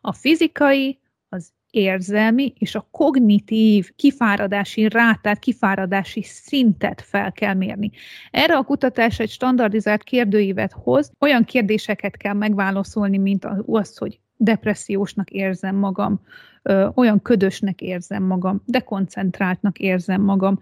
A 0.00 0.12
fizikai, 0.12 0.98
érzelmi 1.76 2.52
és 2.58 2.74
a 2.74 2.88
kognitív 2.90 3.90
kifáradási 3.96 4.88
rátát, 4.88 5.38
kifáradási 5.38 6.22
szintet 6.22 7.00
fel 7.00 7.32
kell 7.32 7.54
mérni. 7.54 7.90
Erre 8.30 8.56
a 8.56 8.62
kutatás 8.62 9.18
egy 9.18 9.30
standardizált 9.30 10.02
kérdőívet 10.02 10.72
hoz, 10.72 11.10
olyan 11.20 11.44
kérdéseket 11.44 12.16
kell 12.16 12.34
megválaszolni, 12.34 13.18
mint 13.18 13.46
az, 13.66 13.96
hogy 13.96 14.20
depressziósnak 14.36 15.30
érzem 15.30 15.76
magam, 15.76 16.20
olyan 16.94 17.22
ködösnek 17.22 17.80
érzem 17.80 18.22
magam, 18.22 18.62
dekoncentráltnak 18.64 19.78
érzem 19.78 20.22
magam, 20.22 20.58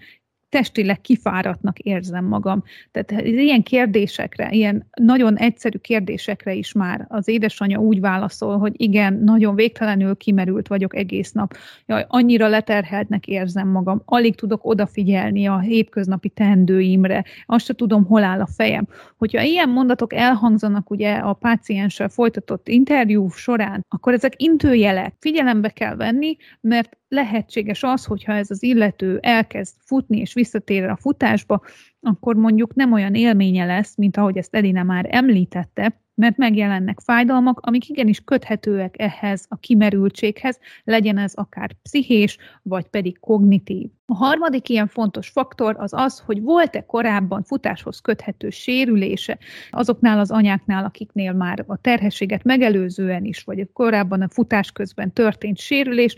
testileg 0.54 1.00
kifáradtnak 1.00 1.78
érzem 1.78 2.24
magam. 2.24 2.62
Tehát 2.90 3.22
ilyen 3.26 3.62
kérdésekre, 3.62 4.48
ilyen 4.50 4.86
nagyon 5.00 5.36
egyszerű 5.36 5.78
kérdésekre 5.78 6.52
is 6.54 6.72
már 6.72 7.06
az 7.08 7.28
édesanyja 7.28 7.78
úgy 7.78 8.00
válaszol, 8.00 8.58
hogy 8.58 8.72
igen, 8.76 9.14
nagyon 9.14 9.54
végtelenül 9.54 10.16
kimerült 10.16 10.68
vagyok 10.68 10.96
egész 10.96 11.32
nap. 11.32 11.56
Jaj, 11.86 12.04
annyira 12.08 12.48
leterheltnek 12.48 13.26
érzem 13.26 13.68
magam, 13.68 14.02
alig 14.04 14.34
tudok 14.34 14.64
odafigyelni 14.64 15.46
a 15.46 15.58
hétköznapi 15.58 16.28
teendőimre, 16.28 17.24
azt 17.46 17.64
se 17.64 17.74
tudom, 17.74 18.04
hol 18.04 18.22
áll 18.22 18.40
a 18.40 18.46
fejem. 18.46 18.86
Hogyha 19.16 19.42
ilyen 19.42 19.68
mondatok 19.68 20.12
elhangzanak 20.12 20.90
ugye 20.90 21.14
a 21.14 21.32
pácienssel 21.32 22.08
folytatott 22.08 22.68
interjú 22.68 23.28
során, 23.28 23.84
akkor 23.88 24.12
ezek 24.12 24.42
intőjelek, 24.42 25.14
figyelembe 25.18 25.68
kell 25.68 25.96
venni, 25.96 26.36
mert 26.60 26.96
lehetséges 27.14 27.82
az, 27.82 28.04
hogyha 28.04 28.32
ez 28.32 28.50
az 28.50 28.62
illető 28.62 29.18
elkezd 29.22 29.74
futni 29.84 30.18
és 30.18 30.32
visszatér 30.44 30.84
a 30.84 30.96
futásba, 30.96 31.60
akkor 32.00 32.34
mondjuk 32.36 32.74
nem 32.74 32.92
olyan 32.92 33.14
élménye 33.14 33.64
lesz, 33.64 33.96
mint 33.96 34.16
ahogy 34.16 34.36
ezt 34.36 34.54
Edina 34.54 34.82
már 34.82 35.06
említette, 35.10 36.02
mert 36.14 36.36
megjelennek 36.36 37.00
fájdalmak, 37.00 37.60
amik 37.60 37.88
igenis 37.88 38.20
köthetőek 38.24 38.94
ehhez 38.98 39.46
a 39.48 39.56
kimerültséghez, 39.56 40.58
legyen 40.84 41.18
ez 41.18 41.34
akár 41.34 41.72
pszichés, 41.82 42.38
vagy 42.62 42.86
pedig 42.86 43.18
kognitív. 43.20 43.88
A 44.06 44.14
harmadik 44.14 44.68
ilyen 44.68 44.88
fontos 44.88 45.28
faktor 45.28 45.76
az 45.78 45.92
az, 45.92 46.18
hogy 46.18 46.42
volt-e 46.42 46.86
korábban 46.86 47.42
futáshoz 47.42 48.00
köthető 48.00 48.50
sérülése 48.50 49.38
azoknál 49.70 50.18
az 50.18 50.30
anyáknál, 50.30 50.84
akiknél 50.84 51.32
már 51.32 51.64
a 51.66 51.76
terhességet 51.76 52.44
megelőzően 52.44 53.24
is, 53.24 53.42
vagy 53.42 53.68
korábban 53.72 54.22
a 54.22 54.28
futás 54.28 54.72
közben 54.72 55.12
történt 55.12 55.58
sérülés, 55.58 56.16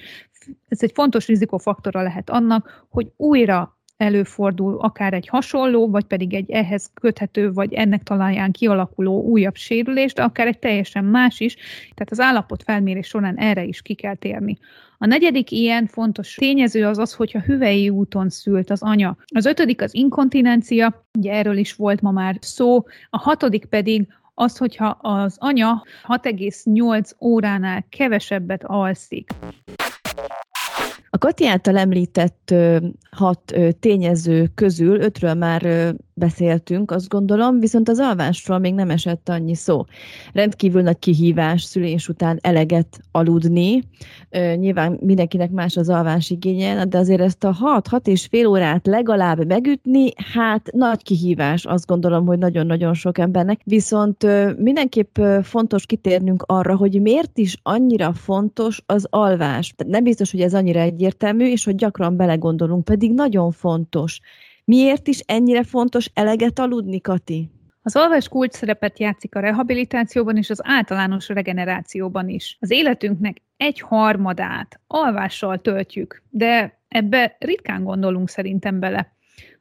ez 0.68 0.82
egy 0.82 0.92
fontos 0.94 1.26
rizikofaktora 1.26 2.02
lehet 2.02 2.30
annak, 2.30 2.86
hogy 2.88 3.12
újra 3.16 3.75
előfordul 3.96 4.78
akár 4.78 5.12
egy 5.12 5.28
hasonló, 5.28 5.90
vagy 5.90 6.04
pedig 6.04 6.34
egy 6.34 6.50
ehhez 6.50 6.90
köthető, 6.94 7.52
vagy 7.52 7.72
ennek 7.72 8.02
talaján 8.02 8.52
kialakuló 8.52 9.22
újabb 9.22 9.54
sérülés, 9.54 10.12
de 10.12 10.22
akár 10.22 10.46
egy 10.46 10.58
teljesen 10.58 11.04
más 11.04 11.40
is, 11.40 11.54
tehát 11.94 12.10
az 12.10 12.20
állapot 12.20 12.62
felmérés 12.62 13.06
során 13.06 13.36
erre 13.36 13.64
is 13.64 13.82
ki 13.82 13.94
kell 13.94 14.14
térni. 14.14 14.58
A 14.98 15.06
negyedik 15.06 15.50
ilyen 15.50 15.86
fontos 15.86 16.34
tényező 16.34 16.86
az 16.86 16.98
az, 16.98 17.14
hogyha 17.14 17.40
hüvei 17.40 17.88
úton 17.88 18.28
szült 18.28 18.70
az 18.70 18.82
anya. 18.82 19.16
Az 19.34 19.46
ötödik 19.46 19.82
az 19.82 19.94
inkontinencia, 19.94 21.06
ugye 21.18 21.32
erről 21.32 21.56
is 21.56 21.74
volt 21.74 22.00
ma 22.00 22.10
már 22.10 22.36
szó, 22.40 22.84
a 23.10 23.18
hatodik 23.18 23.64
pedig 23.64 24.06
az, 24.34 24.56
hogyha 24.56 24.86
az 24.86 25.36
anya 25.38 25.84
6,8 26.06 27.10
óránál 27.20 27.86
kevesebbet 27.88 28.64
alszik. 28.64 29.30
A 31.16 31.18
Kati 31.18 31.46
által 31.46 31.76
említett 31.76 32.54
hat 33.10 33.54
tényező 33.80 34.50
közül 34.54 35.00
ötről 35.00 35.34
már 35.34 35.94
beszéltünk, 36.18 36.90
azt 36.90 37.08
gondolom, 37.08 37.60
viszont 37.60 37.88
az 37.88 37.98
alvásról 37.98 38.58
még 38.58 38.74
nem 38.74 38.90
esett 38.90 39.28
annyi 39.28 39.54
szó. 39.54 39.84
Rendkívül 40.32 40.82
nagy 40.82 40.98
kihívás 40.98 41.62
szülés 41.62 42.08
után 42.08 42.38
eleget 42.40 43.00
aludni. 43.10 43.82
Nyilván 44.54 44.98
mindenkinek 45.00 45.50
más 45.50 45.76
az 45.76 45.88
alvás 45.88 46.30
igénye, 46.30 46.84
de 46.84 46.98
azért 46.98 47.20
ezt 47.20 47.44
a 47.44 47.56
6-6 47.82 48.06
és 48.06 48.26
fél 48.26 48.46
órát 48.46 48.86
legalább 48.86 49.46
megütni, 49.46 50.12
hát 50.32 50.72
nagy 50.72 51.02
kihívás, 51.02 51.64
azt 51.64 51.86
gondolom, 51.86 52.26
hogy 52.26 52.38
nagyon-nagyon 52.38 52.94
sok 52.94 53.18
embernek. 53.18 53.60
Viszont 53.64 54.26
mindenképp 54.58 55.18
fontos 55.42 55.86
kitérnünk 55.86 56.42
arra, 56.46 56.76
hogy 56.76 57.00
miért 57.00 57.38
is 57.38 57.56
annyira 57.62 58.12
fontos 58.12 58.82
az 58.86 59.06
alvás. 59.10 59.74
Nem 59.86 60.04
biztos, 60.04 60.30
hogy 60.30 60.40
ez 60.40 60.54
annyira 60.54 60.80
egyértelmű, 60.80 61.50
és 61.50 61.64
hogy 61.64 61.74
gyakran 61.74 62.16
belegondolunk, 62.16 62.84
pedig 62.84 63.14
nagyon 63.14 63.50
fontos. 63.50 64.20
Miért 64.66 65.08
is 65.08 65.18
ennyire 65.18 65.62
fontos 65.62 66.10
eleget 66.14 66.58
aludni, 66.58 67.00
Kati? 67.00 67.50
Az 67.82 67.96
alvás 67.96 68.28
kulcs 68.28 68.52
szerepet 68.52 68.98
játszik 68.98 69.34
a 69.34 69.40
rehabilitációban 69.40 70.36
és 70.36 70.50
az 70.50 70.60
általános 70.62 71.28
regenerációban 71.28 72.28
is. 72.28 72.56
Az 72.60 72.70
életünknek 72.70 73.42
egy 73.56 73.80
harmadát 73.80 74.80
alvással 74.86 75.60
töltjük, 75.60 76.22
de 76.30 76.80
ebbe 76.88 77.36
ritkán 77.38 77.84
gondolunk 77.84 78.28
szerintem 78.28 78.80
bele. 78.80 79.15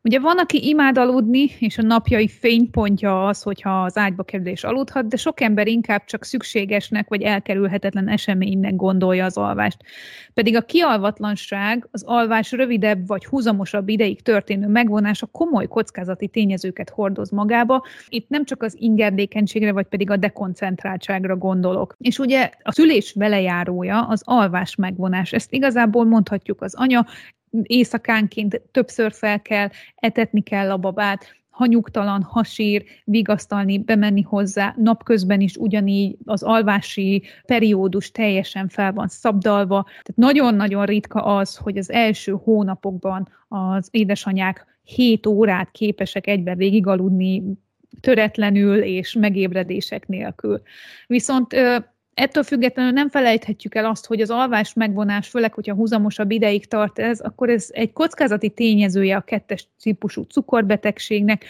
Ugye 0.06 0.20
van, 0.20 0.38
aki 0.38 0.68
imád 0.68 0.98
aludni, 0.98 1.52
és 1.60 1.78
a 1.78 1.82
napjai 1.82 2.28
fénypontja 2.28 3.28
az, 3.28 3.42
hogyha 3.42 3.84
az 3.84 3.98
ágyba 3.98 4.24
kerül 4.24 4.48
és 4.48 4.64
aludhat, 4.64 5.08
de 5.08 5.18
sok 5.18 5.42
ember 5.42 5.68
inkább 5.68 6.04
csak 6.04 6.24
szükségesnek 6.24 7.10
vagy 7.10 7.22
elkerülhetetlen 7.22 8.08
eseménynek 8.08 8.76
gondolja 8.76 9.26
az 9.26 9.38
alvást. 9.38 9.78
Pedig 10.34 10.56
a 10.56 10.62
kialvatlanság, 10.62 11.88
az 11.92 12.04
alvás 12.04 12.52
rövidebb 12.52 13.08
vagy 13.08 13.26
húzamosabb 13.26 13.90
ideig 13.90 14.22
történő 14.22 14.68
megvonása 14.68 15.26
komoly 15.26 15.68
kockázati 15.68 16.28
tényezőket 16.28 16.90
hordoz 16.90 17.30
magába. 17.30 17.86
Itt 18.10 18.30
nem 18.30 18.46
csak 18.46 18.64
az 18.64 18.76
ingerdékenységre, 18.80 19.72
vagy 19.72 19.88
pedig 19.88 20.10
a 20.10 20.18
dekoncentráltságra 20.18 21.36
gondolok. 21.36 21.96
És 22.00 22.20
ugye 22.20 22.50
a 22.64 22.72
szülés 22.72 23.14
velejárója 23.14 24.02
az 24.02 24.22
alvás 24.26 24.76
megvonás. 24.76 25.32
Ezt 25.34 25.54
igazából 25.54 26.06
mondhatjuk 26.06 26.62
az 26.62 26.76
anya 26.76 27.06
éjszakánként 27.62 28.62
többször 28.72 29.12
fel 29.14 29.42
kell, 29.42 29.70
etetni 29.96 30.42
kell 30.42 30.72
a 30.72 30.78
babát, 30.78 31.26
ha 31.56 31.66
nyugtalan, 31.66 32.24
ha 32.24 32.44
sír, 32.44 32.84
vigasztalni, 33.04 33.78
bemenni 33.80 34.22
hozzá, 34.22 34.76
napközben 34.78 35.42
is 35.42 35.56
ugyanígy 35.56 36.18
az 36.26 36.44
alvási 36.44 37.24
periódus 37.46 38.12
teljesen 38.12 38.68
fel 38.68 38.94
van 38.94 39.08
szabdalva. 39.08 39.84
Tehát 39.84 40.16
nagyon-nagyon 40.16 40.86
ritka 40.86 41.22
az, 41.22 41.56
hogy 41.56 41.78
az 41.78 41.92
első 41.92 42.32
hónapokban 42.44 43.30
az 43.48 43.88
édesanyák 43.92 44.66
7 44.84 45.26
órát 45.28 45.72
képesek 45.72 46.28
egybe 46.28 46.56
végigaludni, 46.56 47.44
töretlenül 48.00 48.82
és 48.84 49.14
megébredések 49.14 50.08
nélkül. 50.08 50.62
Viszont 51.08 51.56
Ettől 52.16 52.44
függetlenül 52.44 52.92
nem 52.92 53.10
felejthetjük 53.10 53.76
el 53.76 53.86
azt, 53.86 54.06
hogy 54.06 54.22
az 54.22 54.30
alvás 54.30 54.74
megvonás, 54.74 55.28
főleg, 55.28 55.54
hogyha 55.54 55.74
húzamosabb 55.74 56.32
ideig 56.32 56.68
tart 56.68 57.00
ez, 57.00 57.20
akkor 57.20 57.50
ez 57.50 57.68
egy 57.72 57.94
kockázati 57.94 58.50
tényezője 58.50 59.16
a 59.16 59.22
kettes 59.22 59.68
típusú 59.82 60.22
cukorbetegségnek, 60.22 61.46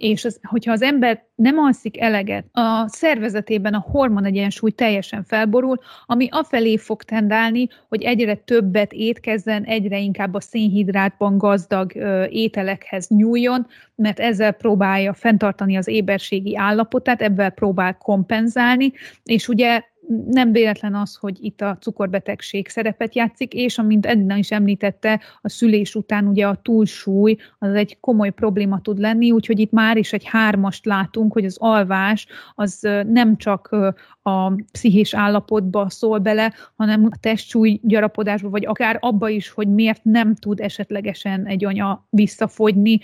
és 0.00 0.24
az, 0.24 0.40
hogyha 0.42 0.72
az 0.72 0.82
ember 0.82 1.24
nem 1.34 1.58
alszik 1.58 2.00
eleget, 2.00 2.44
a 2.52 2.88
szervezetében 2.88 3.74
a 3.74 3.84
hormon 3.90 4.24
egyensúly 4.24 4.70
teljesen 4.70 5.24
felborul, 5.24 5.78
ami 6.06 6.28
afelé 6.30 6.76
fog 6.76 7.02
tendálni, 7.02 7.68
hogy 7.88 8.02
egyre 8.02 8.34
többet 8.34 8.92
étkezzen, 8.92 9.64
egyre 9.64 9.98
inkább 9.98 10.34
a 10.34 10.40
szénhidrátban 10.40 11.38
gazdag 11.38 11.92
ö, 11.94 12.24
ételekhez 12.24 13.08
nyúljon, 13.08 13.66
mert 13.94 14.20
ezzel 14.20 14.52
próbálja 14.52 15.12
fenntartani 15.12 15.76
az 15.76 15.88
éberségi 15.88 16.56
állapotát, 16.56 17.22
ebben 17.22 17.54
próbál 17.54 17.96
kompenzálni, 17.96 18.92
és 19.24 19.48
ugye 19.48 19.82
nem 20.26 20.52
véletlen 20.52 20.94
az, 20.94 21.16
hogy 21.16 21.36
itt 21.40 21.60
a 21.60 21.76
cukorbetegség 21.80 22.68
szerepet 22.68 23.14
játszik, 23.14 23.52
és 23.52 23.78
amint 23.78 24.06
Edna 24.06 24.36
is 24.36 24.50
említette, 24.50 25.20
a 25.40 25.48
szülés 25.48 25.94
után 25.94 26.26
ugye 26.26 26.46
a 26.46 26.60
túlsúly 26.62 27.36
az 27.58 27.74
egy 27.74 28.00
komoly 28.00 28.30
probléma 28.30 28.80
tud 28.80 28.98
lenni, 28.98 29.30
úgyhogy 29.30 29.58
itt 29.58 29.70
már 29.70 29.96
is 29.96 30.12
egy 30.12 30.24
hármast 30.24 30.84
látunk, 30.84 31.32
hogy 31.32 31.44
az 31.44 31.56
alvás 31.58 32.26
az 32.54 32.78
nem 33.06 33.36
csak 33.36 33.76
a 34.22 34.54
pszichés 34.72 35.14
állapotba 35.14 35.90
szól 35.90 36.18
bele, 36.18 36.52
hanem 36.76 37.04
a 37.10 37.16
testsúly 37.20 37.80
gyarapodásba, 37.82 38.48
vagy 38.48 38.66
akár 38.66 38.96
abba 39.00 39.28
is, 39.28 39.50
hogy 39.50 39.68
miért 39.68 40.04
nem 40.04 40.34
tud 40.34 40.60
esetlegesen 40.60 41.46
egy 41.46 41.64
anya 41.64 42.06
visszafogyni, 42.10 43.00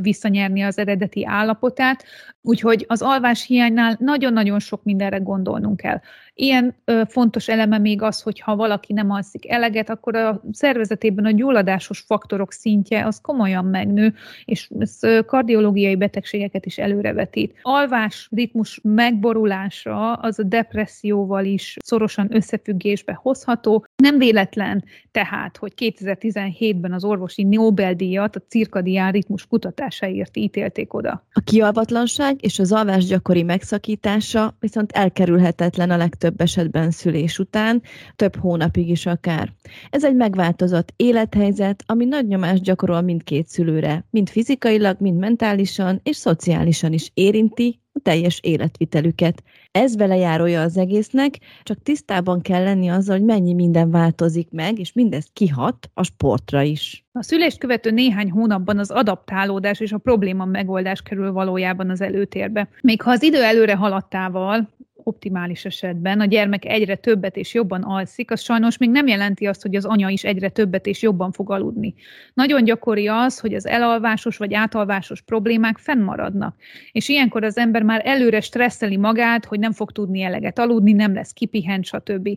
visszanyerni 0.00 0.62
az 0.62 0.78
eredeti 0.78 1.26
állapotát. 1.26 2.04
Úgyhogy 2.42 2.84
az 2.88 3.02
alvás 3.02 3.46
hiánynál 3.46 3.96
nagyon-nagyon 3.98 4.58
sok 4.58 4.82
mindenre 4.84 5.18
gondolnunk 5.18 5.76
kell. 5.76 6.00
Ilyen 6.40 6.74
ö, 6.84 7.02
fontos 7.08 7.48
eleme 7.48 7.78
még 7.78 8.02
az, 8.02 8.22
hogy 8.22 8.40
ha 8.40 8.56
valaki 8.56 8.92
nem 8.92 9.10
alszik 9.10 9.50
eleget, 9.50 9.90
akkor 9.90 10.16
a 10.16 10.42
szervezetében 10.52 11.24
a 11.24 11.30
gyulladásos 11.30 12.00
faktorok 12.00 12.52
szintje 12.52 13.06
az 13.06 13.20
komolyan 13.20 13.64
megnő, 13.64 14.14
és 14.44 14.70
ez 14.78 14.98
kardiológiai 15.26 15.96
betegségeket 15.96 16.66
is 16.66 16.78
előrevetít. 16.78 17.58
Alvás 17.62 18.28
ritmus 18.30 18.80
megborulása 18.82 20.12
az 20.12 20.38
a 20.38 20.42
depresszióval 20.42 21.44
is 21.44 21.76
szorosan 21.84 22.34
összefüggésbe 22.34 23.18
hozható. 23.22 23.86
Nem 24.00 24.18
véletlen 24.18 24.84
tehát, 25.10 25.56
hogy 25.56 25.72
2017-ben 25.76 26.92
az 26.92 27.04
orvosi 27.04 27.42
Nobel-díjat 27.42 28.36
a 28.36 28.42
cirkadián 28.48 29.12
ritmus 29.12 29.46
kutatásáért 29.46 30.36
ítélték 30.36 30.94
oda. 30.94 31.26
A 31.32 31.40
kialvatlanság 31.40 32.36
és 32.44 32.58
az 32.58 32.72
alvás 32.72 33.04
gyakori 33.04 33.42
megszakítása 33.42 34.56
viszont 34.60 34.92
elkerülhetetlen 34.92 35.90
a 35.90 35.96
legtöbb 35.96 36.40
esetben 36.40 36.90
szülés 36.90 37.38
után, 37.38 37.82
több 38.16 38.36
hónapig 38.36 38.88
is 38.88 39.06
akár. 39.06 39.52
Ez 39.90 40.04
egy 40.04 40.14
megváltozott 40.14 40.92
élethelyzet, 40.96 41.82
ami 41.86 42.04
nagy 42.04 42.26
nyomást 42.26 42.62
gyakorol 42.62 43.00
mindkét 43.00 43.48
szülőre, 43.48 44.04
mind 44.10 44.28
fizikailag, 44.28 44.96
mind 45.00 45.18
mentálisan 45.18 46.00
és 46.02 46.16
szociálisan 46.16 46.92
is 46.92 47.10
érinti 47.14 47.80
a 47.92 48.00
teljes 48.02 48.40
életvitelüket. 48.42 49.42
Ez 49.72 49.96
velejárója 49.96 50.60
az 50.62 50.76
egésznek, 50.76 51.38
csak 51.62 51.82
tisztában 51.82 52.40
kell 52.40 52.62
lenni 52.62 52.88
azzal, 52.88 53.16
hogy 53.16 53.26
mennyi 53.26 53.52
minden 53.52 53.90
változik 53.90 54.50
meg, 54.50 54.78
és 54.78 54.92
mindez 54.92 55.26
kihat 55.32 55.90
a 55.94 56.04
sportra 56.04 56.62
is. 56.62 57.04
A 57.12 57.22
szülést 57.22 57.58
követő 57.58 57.90
néhány 57.90 58.30
hónapban 58.30 58.78
az 58.78 58.90
adaptálódás 58.90 59.80
és 59.80 59.92
a 59.92 59.98
probléma 59.98 60.44
megoldás 60.44 61.02
kerül 61.02 61.32
valójában 61.32 61.90
az 61.90 62.00
előtérbe. 62.00 62.68
Még 62.80 63.02
ha 63.02 63.10
az 63.10 63.22
idő 63.22 63.42
előre 63.42 63.74
haladtával 63.74 64.68
optimális 65.04 65.64
esetben 65.64 66.20
a 66.20 66.24
gyermek 66.24 66.64
egyre 66.64 66.94
többet 66.94 67.36
és 67.36 67.54
jobban 67.54 67.82
alszik, 67.82 68.30
az 68.30 68.40
sajnos 68.40 68.76
még 68.76 68.90
nem 68.90 69.06
jelenti 69.06 69.46
azt, 69.46 69.62
hogy 69.62 69.76
az 69.76 69.84
anya 69.84 70.08
is 70.08 70.24
egyre 70.24 70.48
többet 70.48 70.86
és 70.86 71.02
jobban 71.02 71.32
fog 71.32 71.50
aludni. 71.50 71.94
Nagyon 72.34 72.64
gyakori 72.64 73.08
az, 73.08 73.38
hogy 73.38 73.54
az 73.54 73.66
elalvásos 73.66 74.36
vagy 74.36 74.54
átalvásos 74.54 75.20
problémák 75.22 75.78
fennmaradnak. 75.78 76.56
És 76.92 77.08
ilyenkor 77.08 77.44
az 77.44 77.58
ember 77.58 77.82
már 77.82 78.02
előre 78.04 78.40
stresszeli 78.40 78.96
magát, 78.96 79.44
hogy 79.44 79.58
nem 79.58 79.72
fog 79.72 79.92
tudni 79.92 80.22
eleget 80.22 80.58
aludni, 80.58 80.92
nem 80.92 81.14
lesz 81.14 81.32
kipihent, 81.32 81.84
stb. 81.84 82.28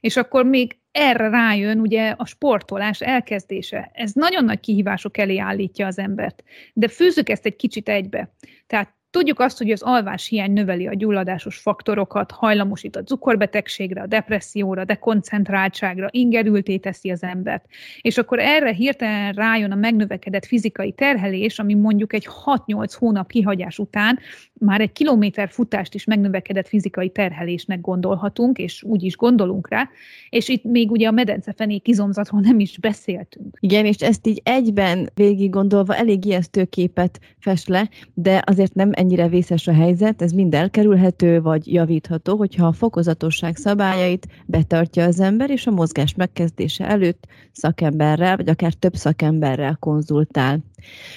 És 0.00 0.16
akkor 0.16 0.44
még 0.44 0.76
erre 0.92 1.28
rájön 1.28 1.80
ugye 1.80 2.14
a 2.16 2.26
sportolás 2.26 3.00
elkezdése. 3.00 3.90
Ez 3.94 4.12
nagyon 4.12 4.44
nagy 4.44 4.60
kihívások 4.60 5.18
elé 5.18 5.38
állítja 5.38 5.86
az 5.86 5.98
embert. 5.98 6.42
De 6.72 6.88
fűzzük 6.88 7.28
ezt 7.28 7.46
egy 7.46 7.56
kicsit 7.56 7.88
egybe. 7.88 8.34
Tehát 8.66 8.97
Tudjuk 9.18 9.40
azt, 9.40 9.58
hogy 9.58 9.70
az 9.70 9.82
alváshiány 9.82 10.52
növeli 10.52 10.86
a 10.86 10.94
gyulladásos 10.94 11.56
faktorokat, 11.56 12.30
hajlamosít 12.30 12.96
a 12.96 13.02
cukorbetegségre, 13.02 14.00
a 14.00 14.06
depresszióra, 14.06 14.84
dekoncentráltságra, 14.84 16.08
ingerülté 16.10 16.76
teszi 16.76 17.10
az 17.10 17.22
embert. 17.22 17.64
És 18.00 18.18
akkor 18.18 18.38
erre 18.38 18.72
hirtelen 18.72 19.32
rájön 19.32 19.72
a 19.72 19.74
megnövekedett 19.74 20.46
fizikai 20.46 20.92
terhelés, 20.92 21.58
ami 21.58 21.74
mondjuk 21.74 22.12
egy 22.12 22.28
6-8 22.44 22.92
hónap 22.98 23.28
kihagyás 23.28 23.78
után 23.78 24.18
már 24.60 24.80
egy 24.80 24.92
kilométer 24.92 25.48
futást 25.50 25.94
is 25.94 26.04
megnövekedett 26.04 26.68
fizikai 26.68 27.10
terhelésnek 27.10 27.80
gondolhatunk, 27.80 28.58
és 28.58 28.82
úgy 28.82 29.02
is 29.02 29.16
gondolunk 29.16 29.68
rá, 29.68 29.88
és 30.28 30.48
itt 30.48 30.64
még 30.64 30.90
ugye 30.90 31.08
a 31.08 31.10
medencefenék 31.10 31.88
izomzatról 31.88 32.40
nem 32.40 32.60
is 32.60 32.78
beszéltünk. 32.78 33.56
Igen, 33.60 33.84
és 33.84 33.96
ezt 33.96 34.26
így 34.26 34.40
egyben 34.44 35.10
végig 35.14 35.50
gondolva 35.50 35.94
elég 35.94 36.24
ijesztő 36.24 36.64
képet 36.64 37.20
fest 37.38 37.68
le, 37.68 37.88
de 38.14 38.42
azért 38.46 38.74
nem 38.74 38.90
ennyire 38.92 39.28
vészes 39.28 39.66
a 39.66 39.72
helyzet, 39.72 40.22
ez 40.22 40.32
mind 40.32 40.54
elkerülhető 40.54 41.40
vagy 41.40 41.72
javítható, 41.72 42.36
hogyha 42.36 42.66
a 42.66 42.72
fokozatosság 42.72 43.56
szabályait 43.56 44.26
betartja 44.46 45.04
az 45.04 45.20
ember, 45.20 45.50
és 45.50 45.66
a 45.66 45.70
mozgás 45.70 46.14
megkezdése 46.14 46.88
előtt 46.88 47.26
szakemberrel, 47.52 48.36
vagy 48.36 48.48
akár 48.48 48.72
több 48.72 48.94
szakemberrel 48.94 49.76
konzultál. 49.80 50.58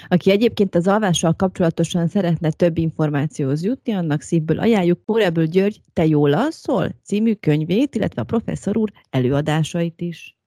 Aki 0.08 0.32
egyébként 0.32 0.76
az 0.76 0.88
alvással 0.88 1.34
kapcsolatosan 1.34 2.08
szeretne 2.08 2.52
több 2.52 2.78
információhoz 2.78 3.64
jutni, 3.64 3.94
annak 3.94 4.22
szívből 4.22 4.60
ajánljuk 4.60 5.06
Póreből 5.06 5.46
György 5.46 5.82
Te 5.94 6.06
jól 6.06 6.34
alszol 6.34 6.90
című 7.04 7.34
könyvét, 7.34 7.96
illetve 7.96 8.22
a 8.22 8.26
professzor 8.26 8.78
úr 8.78 8.92
előadásait 9.10 10.02
is. 10.02 10.38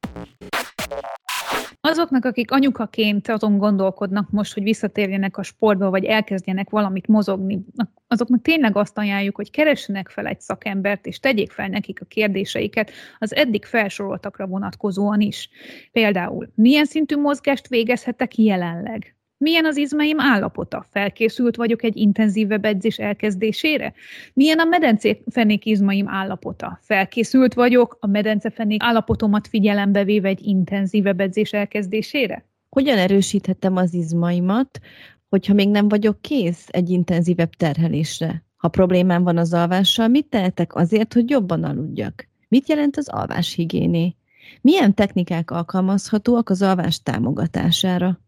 Azoknak, 1.87 2.25
akik 2.25 2.51
anyukaként 2.51 3.29
azon 3.29 3.59
gondolkodnak 3.59 4.31
most, 4.31 4.55
hogy 4.55 4.63
visszatérjenek 4.63 5.37
a 5.37 5.43
sportba, 5.43 5.91
vagy 5.91 6.05
elkezdjenek 6.05 6.71
valamit 6.71 7.07
mozogni, 7.07 7.65
azoknak 8.07 8.43
tényleg 8.43 8.77
azt 8.77 8.99
ajánljuk, 8.99 9.37
hogy 9.37 9.51
keressenek 9.51 10.09
fel 10.09 10.27
egy 10.27 10.41
szakembert, 10.41 11.07
és 11.07 11.19
tegyék 11.19 11.51
fel 11.51 11.69
nekik 11.69 12.01
a 12.01 12.05
kérdéseiket 12.05 12.91
az 13.19 13.35
eddig 13.35 13.65
felsoroltakra 13.65 14.47
vonatkozóan 14.47 15.21
is. 15.21 15.49
Például, 15.93 16.49
milyen 16.55 16.85
szintű 16.85 17.17
mozgást 17.17 17.69
végezhetek 17.69 18.39
jelenleg? 18.39 19.17
Milyen 19.45 19.65
az 19.65 19.77
izmaim 19.77 20.21
állapota? 20.21 20.87
Felkészült 20.91 21.57
vagyok 21.57 21.83
egy 21.83 21.97
intenzívebb 21.97 22.65
edzés 22.65 22.99
elkezdésére? 22.99 23.93
Milyen 24.35 24.59
a 24.59 24.65
medencefenék 24.65 25.67
izmaim 25.67 26.09
állapota? 26.09 26.79
Felkészült 26.83 27.55
vagyok 27.55 27.97
a 28.01 28.07
medencefenék 28.07 28.83
állapotomat 28.83 29.47
figyelembe 29.47 30.05
véve 30.05 30.29
egy 30.29 30.47
intenzívebb 30.47 31.21
edzés 31.21 31.53
elkezdésére? 31.53 32.45
Hogyan 32.69 32.99
erősíthetem 32.99 33.77
az 33.77 33.95
izmaimat, 33.95 34.81
hogyha 35.29 35.55
még 35.55 35.69
nem 35.69 35.89
vagyok 35.89 36.21
kész 36.21 36.67
egy 36.71 36.91
intenzívebb 36.91 37.51
terhelésre? 37.51 38.45
Ha 38.57 38.69
problémám 38.69 39.23
van 39.23 39.37
az 39.37 39.53
alvással, 39.53 40.09
mit 40.09 40.27
tehetek 40.27 40.75
azért, 40.75 41.13
hogy 41.13 41.31
jobban 41.31 41.65
aludjak? 41.65 42.29
Mit 42.49 42.69
jelent 42.69 42.97
az 42.97 43.09
alváshigiéné? 43.09 44.15
Milyen 44.61 44.95
technikák 44.95 45.51
alkalmazhatóak 45.51 46.51
az 46.51 46.63
alvás 46.63 47.03
támogatására? 47.03 48.19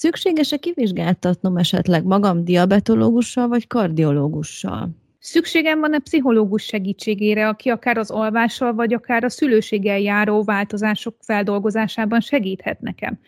Szükséges-e 0.00 0.56
kivizsgáltatnom 0.56 1.56
esetleg 1.56 2.04
magam 2.04 2.44
diabetológussal 2.44 3.48
vagy 3.48 3.66
kardiológussal? 3.66 4.90
Szükségem 5.22 5.80
van-e 5.80 5.98
pszichológus 5.98 6.62
segítségére, 6.62 7.48
aki 7.48 7.68
akár 7.68 7.98
az 7.98 8.10
alvással, 8.10 8.74
vagy 8.74 8.94
akár 8.94 9.24
a 9.24 9.28
szülőséggel 9.28 9.98
járó 9.98 10.42
változások 10.42 11.16
feldolgozásában 11.20 12.20
segíthet 12.20 12.80
nekem? 12.80 13.18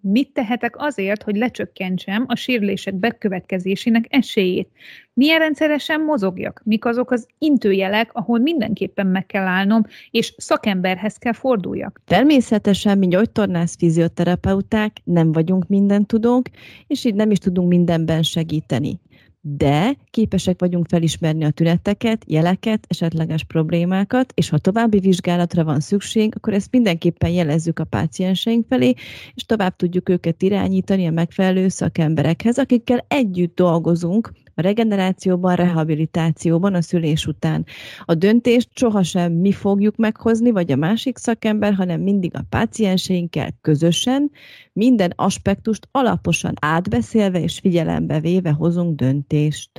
Mit 0.00 0.32
tehetek 0.32 0.74
azért, 0.78 1.22
hogy 1.22 1.36
lecsökkentsem 1.36 2.24
a 2.26 2.36
sérülések 2.36 2.94
bekövetkezésének 2.94 4.06
esélyét? 4.08 4.68
Milyen 5.12 5.38
rendszeresen 5.38 6.00
mozogjak? 6.00 6.62
Mik 6.64 6.84
azok 6.84 7.10
az 7.10 7.26
intőjelek, 7.38 8.10
ahol 8.12 8.38
mindenképpen 8.38 9.06
meg 9.06 9.26
kell 9.26 9.46
állnom, 9.46 9.82
és 10.10 10.34
szakemberhez 10.36 11.16
kell 11.16 11.32
forduljak? 11.32 12.00
Természetesen 12.04 12.98
mi 12.98 13.08
gyógytornász 13.08 13.76
fizioterapeuták 13.76 14.96
nem 15.04 15.32
vagyunk 15.32 15.68
minden 15.68 16.06
tudók, 16.06 16.46
és 16.86 17.04
így 17.04 17.14
nem 17.14 17.30
is 17.30 17.38
tudunk 17.38 17.68
mindenben 17.68 18.22
segíteni 18.22 19.00
de 19.44 19.96
képesek 20.10 20.60
vagyunk 20.60 20.86
felismerni 20.88 21.44
a 21.44 21.50
tüneteket, 21.50 22.24
jeleket, 22.26 22.84
esetleges 22.88 23.44
problémákat, 23.44 24.32
és 24.36 24.48
ha 24.48 24.58
további 24.58 24.98
vizsgálatra 24.98 25.64
van 25.64 25.80
szükség, 25.80 26.32
akkor 26.36 26.52
ezt 26.52 26.70
mindenképpen 26.70 27.30
jelezzük 27.30 27.78
a 27.78 27.84
pácienseink 27.84 28.66
felé, 28.68 28.94
és 29.34 29.44
tovább 29.44 29.76
tudjuk 29.76 30.08
őket 30.08 30.42
irányítani 30.42 31.06
a 31.06 31.10
megfelelő 31.10 31.68
szakemberekhez, 31.68 32.58
akikkel 32.58 33.04
együtt 33.08 33.54
dolgozunk 33.54 34.32
a 34.54 34.62
regenerációban, 34.62 35.54
rehabilitációban, 35.54 36.74
a 36.74 36.82
szülés 36.82 37.26
után. 37.26 37.66
A 38.04 38.14
döntést 38.14 38.68
sohasem 38.74 39.32
mi 39.32 39.52
fogjuk 39.52 39.96
meghozni, 39.96 40.50
vagy 40.50 40.72
a 40.72 40.76
másik 40.76 41.18
szakember, 41.18 41.74
hanem 41.74 42.00
mindig 42.00 42.34
a 42.34 42.44
pácienseinkkel 42.48 43.50
közösen, 43.60 44.30
minden 44.72 45.12
aspektust 45.16 45.88
alaposan 45.90 46.54
átbeszélve 46.60 47.40
és 47.40 47.58
figyelembe 47.58 48.20
véve 48.20 48.50
hozunk 48.50 48.96
döntést. 48.96 49.70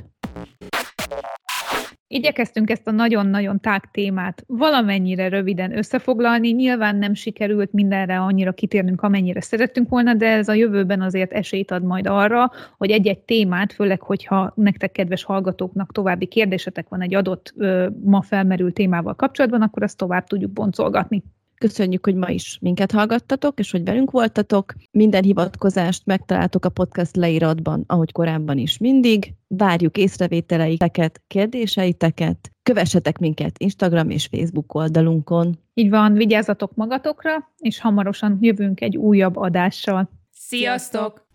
Igyekeztünk 2.14 2.70
ezt 2.70 2.86
a 2.86 2.90
nagyon-nagyon 2.90 3.60
tág 3.60 3.90
témát 3.90 4.44
valamennyire 4.46 5.28
röviden 5.28 5.76
összefoglalni. 5.76 6.50
Nyilván 6.50 6.96
nem 6.96 7.14
sikerült 7.14 7.72
mindenre 7.72 8.18
annyira 8.18 8.52
kitérnünk, 8.52 9.02
amennyire 9.02 9.40
szerettünk 9.40 9.88
volna, 9.88 10.14
de 10.14 10.26
ez 10.26 10.48
a 10.48 10.52
jövőben 10.52 11.00
azért 11.00 11.32
esélyt 11.32 11.70
ad 11.70 11.82
majd 11.82 12.06
arra, 12.06 12.50
hogy 12.78 12.90
egy-egy 12.90 13.18
témát, 13.18 13.72
főleg, 13.72 14.00
hogyha 14.00 14.52
nektek, 14.56 14.92
kedves 14.92 15.24
hallgatóknak 15.24 15.92
további 15.92 16.26
kérdésetek 16.26 16.88
van 16.88 17.02
egy 17.02 17.14
adott 17.14 17.52
ö, 17.56 17.88
ma 18.04 18.22
felmerült 18.22 18.74
témával 18.74 19.14
kapcsolatban, 19.14 19.62
akkor 19.62 19.82
azt 19.82 19.96
tovább 19.96 20.26
tudjuk 20.26 20.50
boncolgatni. 20.50 21.22
Köszönjük, 21.64 22.04
hogy 22.04 22.14
ma 22.14 22.28
is 22.28 22.58
minket 22.60 22.92
hallgattatok, 22.92 23.58
és 23.58 23.70
hogy 23.70 23.84
velünk 23.84 24.10
voltatok. 24.10 24.74
Minden 24.90 25.22
hivatkozást 25.22 26.06
megtaláltok 26.06 26.64
a 26.64 26.68
podcast 26.68 27.16
leíratban, 27.16 27.84
ahogy 27.86 28.12
korábban 28.12 28.58
is 28.58 28.78
mindig. 28.78 29.34
Várjuk 29.48 29.96
észrevételeiteket, 29.96 31.22
kérdéseiteket. 31.26 32.50
Kövessetek 32.62 33.18
minket 33.18 33.58
Instagram 33.58 34.10
és 34.10 34.26
Facebook 34.26 34.74
oldalunkon. 34.74 35.58
Így 35.74 35.90
van, 35.90 36.12
vigyázzatok 36.12 36.74
magatokra, 36.74 37.52
és 37.58 37.80
hamarosan 37.80 38.38
jövünk 38.40 38.80
egy 38.80 38.96
újabb 38.96 39.36
adással. 39.36 40.10
Sziasztok! 40.30 41.26